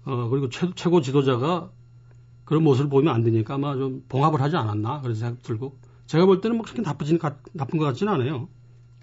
어 0.03 0.29
그리고 0.29 0.49
최, 0.49 0.69
최고 0.75 1.01
지도자가 1.01 1.71
그런 2.43 2.63
모습을 2.63 2.89
보이면 2.89 3.15
안 3.15 3.23
되니까 3.23 3.55
아마 3.55 3.73
좀 3.73 4.03
봉합을 4.09 4.41
하지 4.41 4.57
않았나 4.57 5.01
그런 5.01 5.15
생각 5.15 5.41
들고 5.41 5.77
제가 6.07 6.25
볼 6.25 6.41
때는 6.41 6.57
뭐 6.57 6.65
그렇게 6.65 6.81
나쁘진 6.81 7.17
나쁜 7.53 7.79
것 7.79 7.85
같지는 7.85 8.13
않아요. 8.13 8.49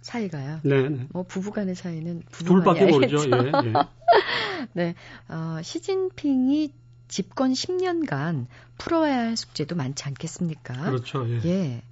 사이가요? 0.03 0.61
네. 0.63 0.89
네. 0.91 1.07
뭐 1.11 1.23
부부간의 1.23 1.75
사이는 1.75 2.23
둘밖에 2.31 2.87
모르죠. 2.87 3.19
예, 3.31 3.53
예. 3.65 3.73
네. 4.75 4.95
어, 5.29 5.63
시진핑이 5.63 6.73
집권 7.09 7.53
10년간 7.53 8.47
풀어야 8.79 9.19
할 9.19 9.37
숙제도 9.37 9.75
많지 9.75 10.05
않겠습니까? 10.05 10.75
그렇죠. 10.75 11.27
예. 11.29 11.41
예. 11.45 11.83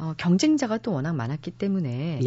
어, 0.00 0.14
경쟁자가 0.16 0.78
또 0.78 0.92
워낙 0.92 1.14
많았기 1.14 1.50
때문에 1.50 2.20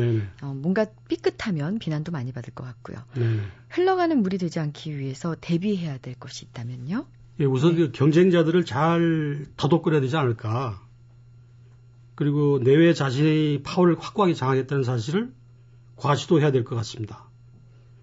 어, 0.43 0.53
뭔가 0.53 0.85
삐끗하면 1.09 1.79
비난도 1.79 2.11
많이 2.11 2.31
받을 2.31 2.53
것 2.53 2.63
같고요. 2.63 2.97
네 3.15 3.39
흘러가는 3.69 4.21
물이 4.21 4.37
되지 4.37 4.59
않기 4.59 4.95
위해서 4.97 5.35
대비해야 5.41 5.97
될 5.97 6.13
것이 6.13 6.45
있다면요? 6.45 7.05
예, 7.39 7.45
우선 7.45 7.71
네. 7.75 7.77
그 7.87 7.91
경쟁자들을 7.91 8.63
잘 8.65 9.47
다독거려야 9.57 10.01
되지 10.01 10.15
않을까. 10.15 10.79
그리고 12.13 12.59
내외 12.59 12.93
자신의 12.93 13.63
파워를 13.63 13.95
확고하게 13.99 14.35
장악했다는 14.35 14.83
사실을 14.83 15.33
과시도 15.95 16.39
해야 16.41 16.51
될 16.51 16.63
것 16.63 16.75
같습니다. 16.75 17.27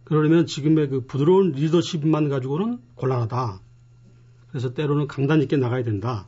그러려면 0.03 0.47
지금의 0.47 0.89
그 0.89 1.07
부드러운 1.07 1.53
리더십만 1.53 2.29
가지고는 2.29 2.81
곤란하다. 2.97 3.61
그래서 4.49 4.75
때로는 4.75 5.07
강단 5.07 5.43
있게 5.43 5.57
나가야 5.57 5.85
된다. 5.85 6.27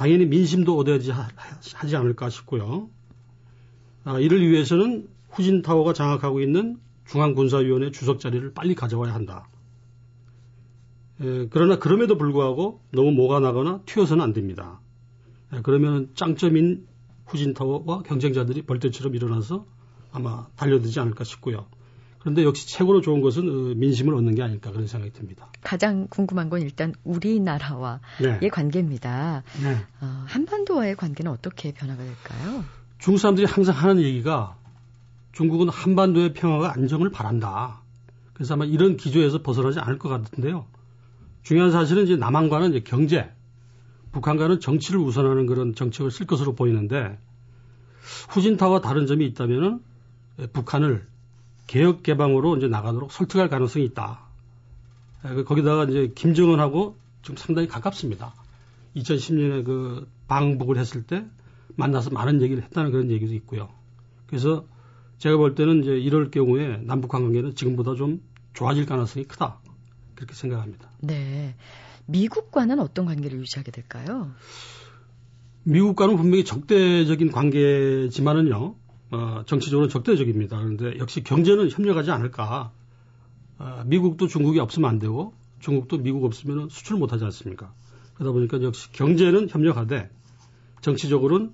당연히 0.00 0.24
민심도 0.24 0.78
얻어야지 0.78 1.10
하지 1.10 1.94
않을까 1.94 2.30
싶고요. 2.30 2.88
아, 4.04 4.18
이를 4.18 4.48
위해서는 4.48 5.10
후진타워가 5.28 5.92
장악하고 5.92 6.40
있는 6.40 6.78
중앙군사위원회 7.04 7.90
주석 7.90 8.18
자리를 8.18 8.54
빨리 8.54 8.74
가져와야 8.74 9.12
한다. 9.12 9.46
에, 11.20 11.48
그러나 11.50 11.78
그럼에도 11.78 12.16
불구하고 12.16 12.80
너무 12.92 13.12
모가 13.12 13.40
나거나 13.40 13.82
튀어서는 13.84 14.24
안 14.24 14.32
됩니다. 14.32 14.80
에, 15.52 15.60
그러면 15.62 16.08
짱점인 16.14 16.86
후진타워와 17.26 18.02
경쟁자들이 18.04 18.62
벌떼처럼 18.62 19.14
일어나서 19.14 19.66
아마 20.12 20.46
달려들지 20.56 20.98
않을까 20.98 21.24
싶고요. 21.24 21.66
그런데 22.20 22.44
역시 22.44 22.68
최고로 22.68 23.00
좋은 23.00 23.22
것은 23.22 23.48
어, 23.48 23.74
민심을 23.74 24.14
얻는 24.14 24.34
게 24.34 24.42
아닐까 24.42 24.70
그런 24.70 24.86
생각이 24.86 25.12
듭니다. 25.12 25.48
가장 25.62 26.06
궁금한 26.08 26.50
건 26.50 26.60
일단 26.60 26.94
우리나라와의 27.04 28.00
네. 28.40 28.48
관계입니다. 28.48 29.42
네. 29.62 29.76
어, 30.00 30.24
한반도와의 30.26 30.96
관계는 30.96 31.32
어떻게 31.32 31.72
변화가 31.72 32.02
될까요? 32.02 32.64
중국 32.98 33.18
사람들이 33.18 33.46
항상 33.46 33.74
하는 33.74 34.02
얘기가 34.02 34.56
중국은 35.32 35.70
한반도의 35.70 36.34
평화와 36.34 36.72
안정을 36.72 37.10
바란다. 37.10 37.80
그래서 38.34 38.54
아마 38.54 38.66
이런 38.66 38.98
기조에서 38.98 39.42
벗어나지 39.42 39.80
않을 39.80 39.98
것 39.98 40.10
같은데요. 40.10 40.66
중요한 41.42 41.70
사실은 41.72 42.04
이제 42.04 42.16
남한과는 42.16 42.70
이제 42.70 42.80
경제, 42.80 43.30
북한과는 44.12 44.60
정치를 44.60 45.00
우선하는 45.00 45.46
그런 45.46 45.74
정책을 45.74 46.10
쓸 46.10 46.26
것으로 46.26 46.54
보이는데 46.54 47.18
후진타와 48.28 48.82
다른 48.82 49.06
점이 49.06 49.24
있다면은 49.26 49.80
북한을 50.52 51.06
개혁 51.70 52.02
개방으로 52.02 52.56
이제 52.56 52.66
나가도록 52.66 53.12
설득할 53.12 53.48
가능성이 53.48 53.84
있다. 53.84 54.22
그 55.22 55.44
거기다가 55.44 55.84
이제 55.84 56.10
김정은하고 56.16 56.96
지금 57.22 57.36
상당히 57.36 57.68
가깝습니다. 57.68 58.34
2010년에 58.96 59.64
그 59.64 60.08
방북을 60.26 60.78
했을 60.78 61.04
때 61.04 61.24
만나서 61.76 62.10
많은 62.10 62.42
얘기를 62.42 62.60
했다는 62.64 62.90
그런 62.90 63.12
얘기도 63.12 63.34
있고요. 63.34 63.68
그래서 64.26 64.64
제가 65.18 65.36
볼 65.36 65.54
때는 65.54 65.84
이제 65.84 65.92
이럴 65.92 66.32
경우에 66.32 66.78
남북한 66.78 67.22
관계는 67.22 67.54
지금보다 67.54 67.94
좀 67.94 68.20
좋아질 68.52 68.84
가능성이 68.84 69.26
크다. 69.26 69.60
그렇게 70.16 70.34
생각합니다. 70.34 70.90
네. 70.98 71.54
미국과는 72.06 72.80
어떤 72.80 73.06
관계를 73.06 73.38
유지하게 73.38 73.70
될까요? 73.70 74.32
미국과는 75.62 76.16
분명히 76.16 76.44
적대적인 76.44 77.30
관계지만은요. 77.30 78.74
어, 79.10 79.42
정치적으로 79.46 79.88
적대적입니다. 79.88 80.58
그런데 80.58 80.98
역시 80.98 81.22
경제는 81.22 81.70
협력하지 81.70 82.10
않을까. 82.10 82.72
어, 83.58 83.82
미국도 83.86 84.28
중국이 84.28 84.58
없으면 84.58 84.88
안 84.88 84.98
되고 84.98 85.34
중국도 85.60 85.98
미국 85.98 86.24
없으면 86.24 86.68
수출 86.70 86.96
못 86.96 87.12
하지 87.12 87.24
않습니까? 87.24 87.72
그러다 88.14 88.32
보니까 88.32 88.62
역시 88.62 88.90
경제는 88.92 89.48
협력하되 89.48 90.10
정치적으로는 90.80 91.52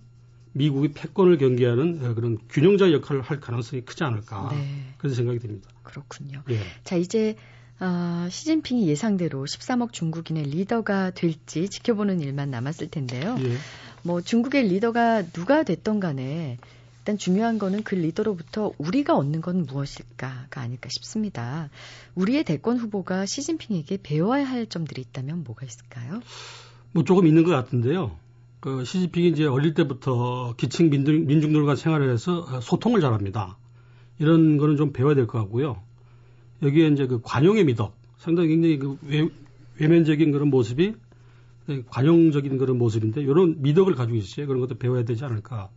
미국이 0.53 0.93
패권을 0.93 1.39
경계하는 1.39 2.01
어, 2.05 2.15
그런 2.15 2.39
균형자 2.49 2.93
역할을 2.93 3.23
할 3.23 3.41
가능성이 3.41 3.83
크지 3.83 4.05
않을까. 4.05 4.51
네. 4.53 4.95
그런 4.99 5.15
생각이 5.15 5.39
듭니다. 5.39 5.69
그렇군요. 5.83 6.43
예. 6.51 6.59
자, 6.85 6.97
이제 6.97 7.37
어, 7.79 8.27
시진핑이 8.31 8.89
예상대로 8.89 9.45
13억 9.45 9.93
중국인의 9.93 10.45
리더가 10.45 11.11
될지 11.11 11.69
지켜보는 11.69 12.21
일만 12.21 12.51
남았을 12.51 12.89
텐데요. 12.89 13.37
예. 13.41 13.57
뭐 14.03 14.21
중국의 14.21 14.69
리더가 14.69 15.27
누가 15.33 15.63
됐던 15.63 16.01
간에 16.01 16.59
일단 17.07 17.19
중요한 17.19 17.61
거는 17.61 17.85
그 17.85 17.95
리더로부터 17.95 18.73
우리가 18.79 19.17
얻는 19.17 19.41
건 19.41 19.65
무엇일까가 19.65 20.61
아닐까 20.61 20.89
싶습니다. 20.91 21.71
우리의 22.17 22.43
대권 22.43 22.79
후보가 22.79 23.27
시진핑에게 23.27 23.99
배워야 24.03 24.43
할 24.45 24.67
점들이 24.67 25.03
있다면 25.03 25.45
뭐가 25.45 25.65
있을까요? 25.65 26.21
뭐 26.91 27.05
조금 27.05 27.29
있는 27.29 27.45
것 27.45 27.53
같은데요. 27.53 28.17
그 28.59 28.85
시진핑이 28.85 29.29
이제 29.29 29.47
어릴 29.47 29.75
때부터 29.75 30.57
기층 30.57 30.91
민중, 30.91 31.27
민중들과 31.27 31.77
생활을 31.77 32.11
해서 32.13 32.61
소통을 32.61 33.01
잘합니다. 33.01 33.57
이런 34.19 34.57
거는 34.57 34.77
좀 34.77 34.93
배워야 34.93 35.15
될 35.15 35.29
것 35.29 35.39
같고요. 35.39 35.81
여기에 36.65 36.89
이제 36.89 37.07
그 37.07 37.21
관용의 37.23 37.67
미덕, 37.67 37.97
상당히 38.19 38.49
굉장히 38.49 38.79
그 38.81 38.99
외, 39.03 39.29
외면적인 39.79 40.33
그런 40.33 40.51
모습이 40.51 40.97
관용적인 41.87 42.59
그런 42.59 42.79
모습인데 42.79 43.21
이런 43.21 43.63
미덕을 43.63 43.95
가지고 43.95 44.17
있어요. 44.17 44.49
그런 44.49 44.59
것도 44.61 44.75
배워야 44.75 45.05
되지 45.05 45.25
않을까. 45.25 45.71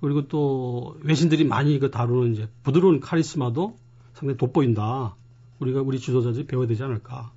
그리고 0.00 0.28
또 0.28 0.96
외신들이 1.02 1.44
많이 1.44 1.78
그 1.78 1.90
다루는 1.90 2.34
이제 2.34 2.48
부드러운 2.62 3.00
카리스마도 3.00 3.78
상당히 4.14 4.36
돋보인다. 4.36 5.16
우리가 5.58 5.80
우리 5.80 5.98
지도자들이 5.98 6.46
배워야 6.46 6.66
되지 6.66 6.82
않을까. 6.82 7.32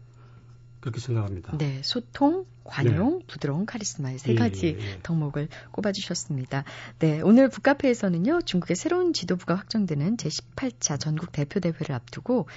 그렇게 0.80 1.00
생각합니다. 1.00 1.58
네, 1.58 1.82
소통, 1.84 2.46
관용, 2.64 3.20
네. 3.20 3.26
부드러운 3.28 3.66
카리스마 3.66 4.12
의 4.12 4.18
세 4.18 4.32
예, 4.32 4.36
가지 4.36 4.78
예, 4.80 4.82
예. 4.82 5.00
덕목을 5.04 5.50
꼽아주셨습니다. 5.72 6.64
네, 7.00 7.22
오늘 7.22 7.50
북카페에서는요, 7.50 8.44
중국의 8.44 8.78
새로운 8.78 9.12
지도부가 9.12 9.56
확정되는 9.56 10.18
제 10.18 10.30
18차 10.30 11.00
전국 11.00 11.32
대표 11.34 11.60
대회를 11.60 11.92
앞두고 11.92 12.48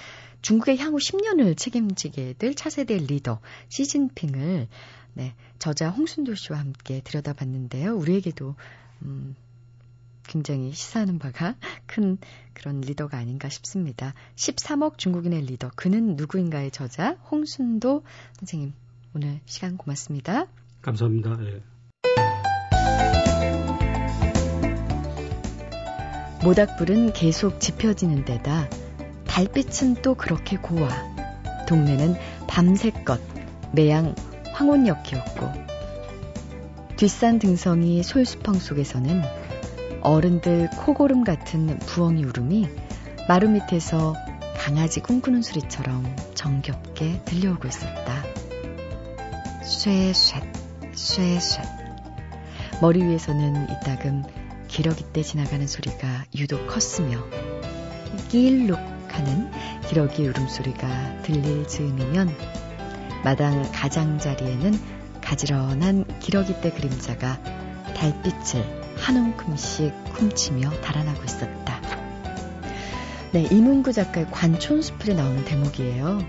중국의 0.41 0.77
향후 0.77 0.97
10년을 0.97 1.57
책임지게 1.57 2.35
될 2.37 2.55
차세대 2.55 2.97
리더 2.97 3.39
시진핑을 3.69 4.67
네, 5.15 5.35
저자 5.59 5.89
홍순도 5.89 6.35
씨와 6.35 6.59
함께 6.59 7.01
들여다봤는데요. 7.03 7.95
우리에게도 7.95 8.55
음, 9.03 9.35
굉장히 10.27 10.71
시사하는 10.71 11.19
바가 11.19 11.55
큰 11.85 12.17
그런 12.53 12.81
리더가 12.81 13.17
아닌가 13.17 13.49
싶습니다. 13.49 14.13
13억 14.35 14.97
중국인의 14.97 15.41
리더, 15.43 15.69
그는 15.75 16.15
누구인가의 16.15 16.71
저자 16.71 17.13
홍순도 17.31 18.03
선생님 18.39 18.73
오늘 19.15 19.39
시간 19.45 19.77
고맙습니다. 19.77 20.47
감사합니다. 20.81 21.37
예. 21.41 21.61
모닥불은 26.43 27.13
계속 27.13 27.61
지펴지는 27.61 28.25
데다 28.25 28.69
달빛은 29.27 30.01
또 30.01 30.13
그렇게 30.13 30.57
고와 30.57 30.89
동네는 31.67 32.15
밤새껏 32.47 33.21
매양 33.71 34.13
황혼역이었고 34.51 35.51
뒷산 36.97 37.39
등성이 37.39 38.03
솔수펑 38.03 38.55
속에서는 38.55 39.21
어른들 40.03 40.69
코고름 40.77 41.23
같은 41.23 41.79
부엉이 41.79 42.25
울음이 42.25 42.67
마루 43.27 43.49
밑에서 43.49 44.13
강아지 44.57 44.99
꿈꾸는 44.99 45.41
소리처럼 45.41 46.15
정겹게 46.35 47.21
들려오고 47.23 47.67
있었다. 47.67 48.23
쇠쇳, 49.63 50.43
쇠쇳. 50.93 51.63
머리 52.81 53.01
위에서는 53.01 53.67
이따금 53.69 54.23
기러기 54.67 55.05
때 55.13 55.23
지나가는 55.23 55.65
소리가 55.65 56.25
유독 56.35 56.67
컸으며 56.67 57.23
끼일룩 58.29 58.77
하는 59.07 59.51
기러기 59.87 60.27
울음소리가 60.27 61.21
들릴 61.21 61.65
즈음이면 61.67 62.35
마당 63.23 63.61
가장자리에는 63.71 64.73
가지런한 65.21 66.19
기러기 66.19 66.59
때 66.59 66.71
그림자가 66.71 67.41
달빛을 67.95 68.82
한 68.97 69.17
움큼씩 69.17 69.93
훔치며 70.13 70.69
달아나고 70.81 71.23
있었다. 71.23 71.81
네, 73.31 73.47
이문구 73.49 73.93
작가의 73.93 74.27
관촌숲에 74.29 75.13
나오는 75.13 75.43
대목이에요. 75.45 76.19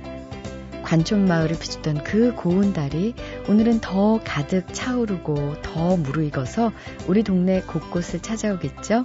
관촌 0.83 1.27
마을을 1.27 1.59
비추던 1.59 2.05
그 2.05 2.35
고운 2.35 2.73
달이 2.73 3.15
오늘은 3.49 3.81
더 3.81 4.21
가득 4.23 4.73
차오르고 4.73 5.63
더 5.63 5.97
무르익어서 5.97 6.73
우리 7.07 7.23
동네 7.23 7.63
곳곳을 7.63 8.21
찾아오겠죠? 8.21 9.03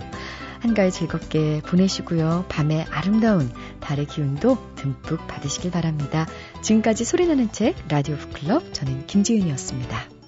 한가위 0.60 0.91
즐겁게 0.91 1.62
보내시고요. 1.66 2.45
밤의 2.49 2.86
아름다운 2.91 3.49
달의 3.80 4.07
기운도 4.07 4.57
듬뿍 4.76 5.26
받으시길 5.28 5.72
바랍니다. 5.72 6.28
지금까지 6.62 7.05
소리나는 7.05 7.51
책 7.51 7.76
라디오 7.88 8.18
북클럽 8.18 8.74
저는 8.74 9.07
김지은이었습니다. 9.07 10.18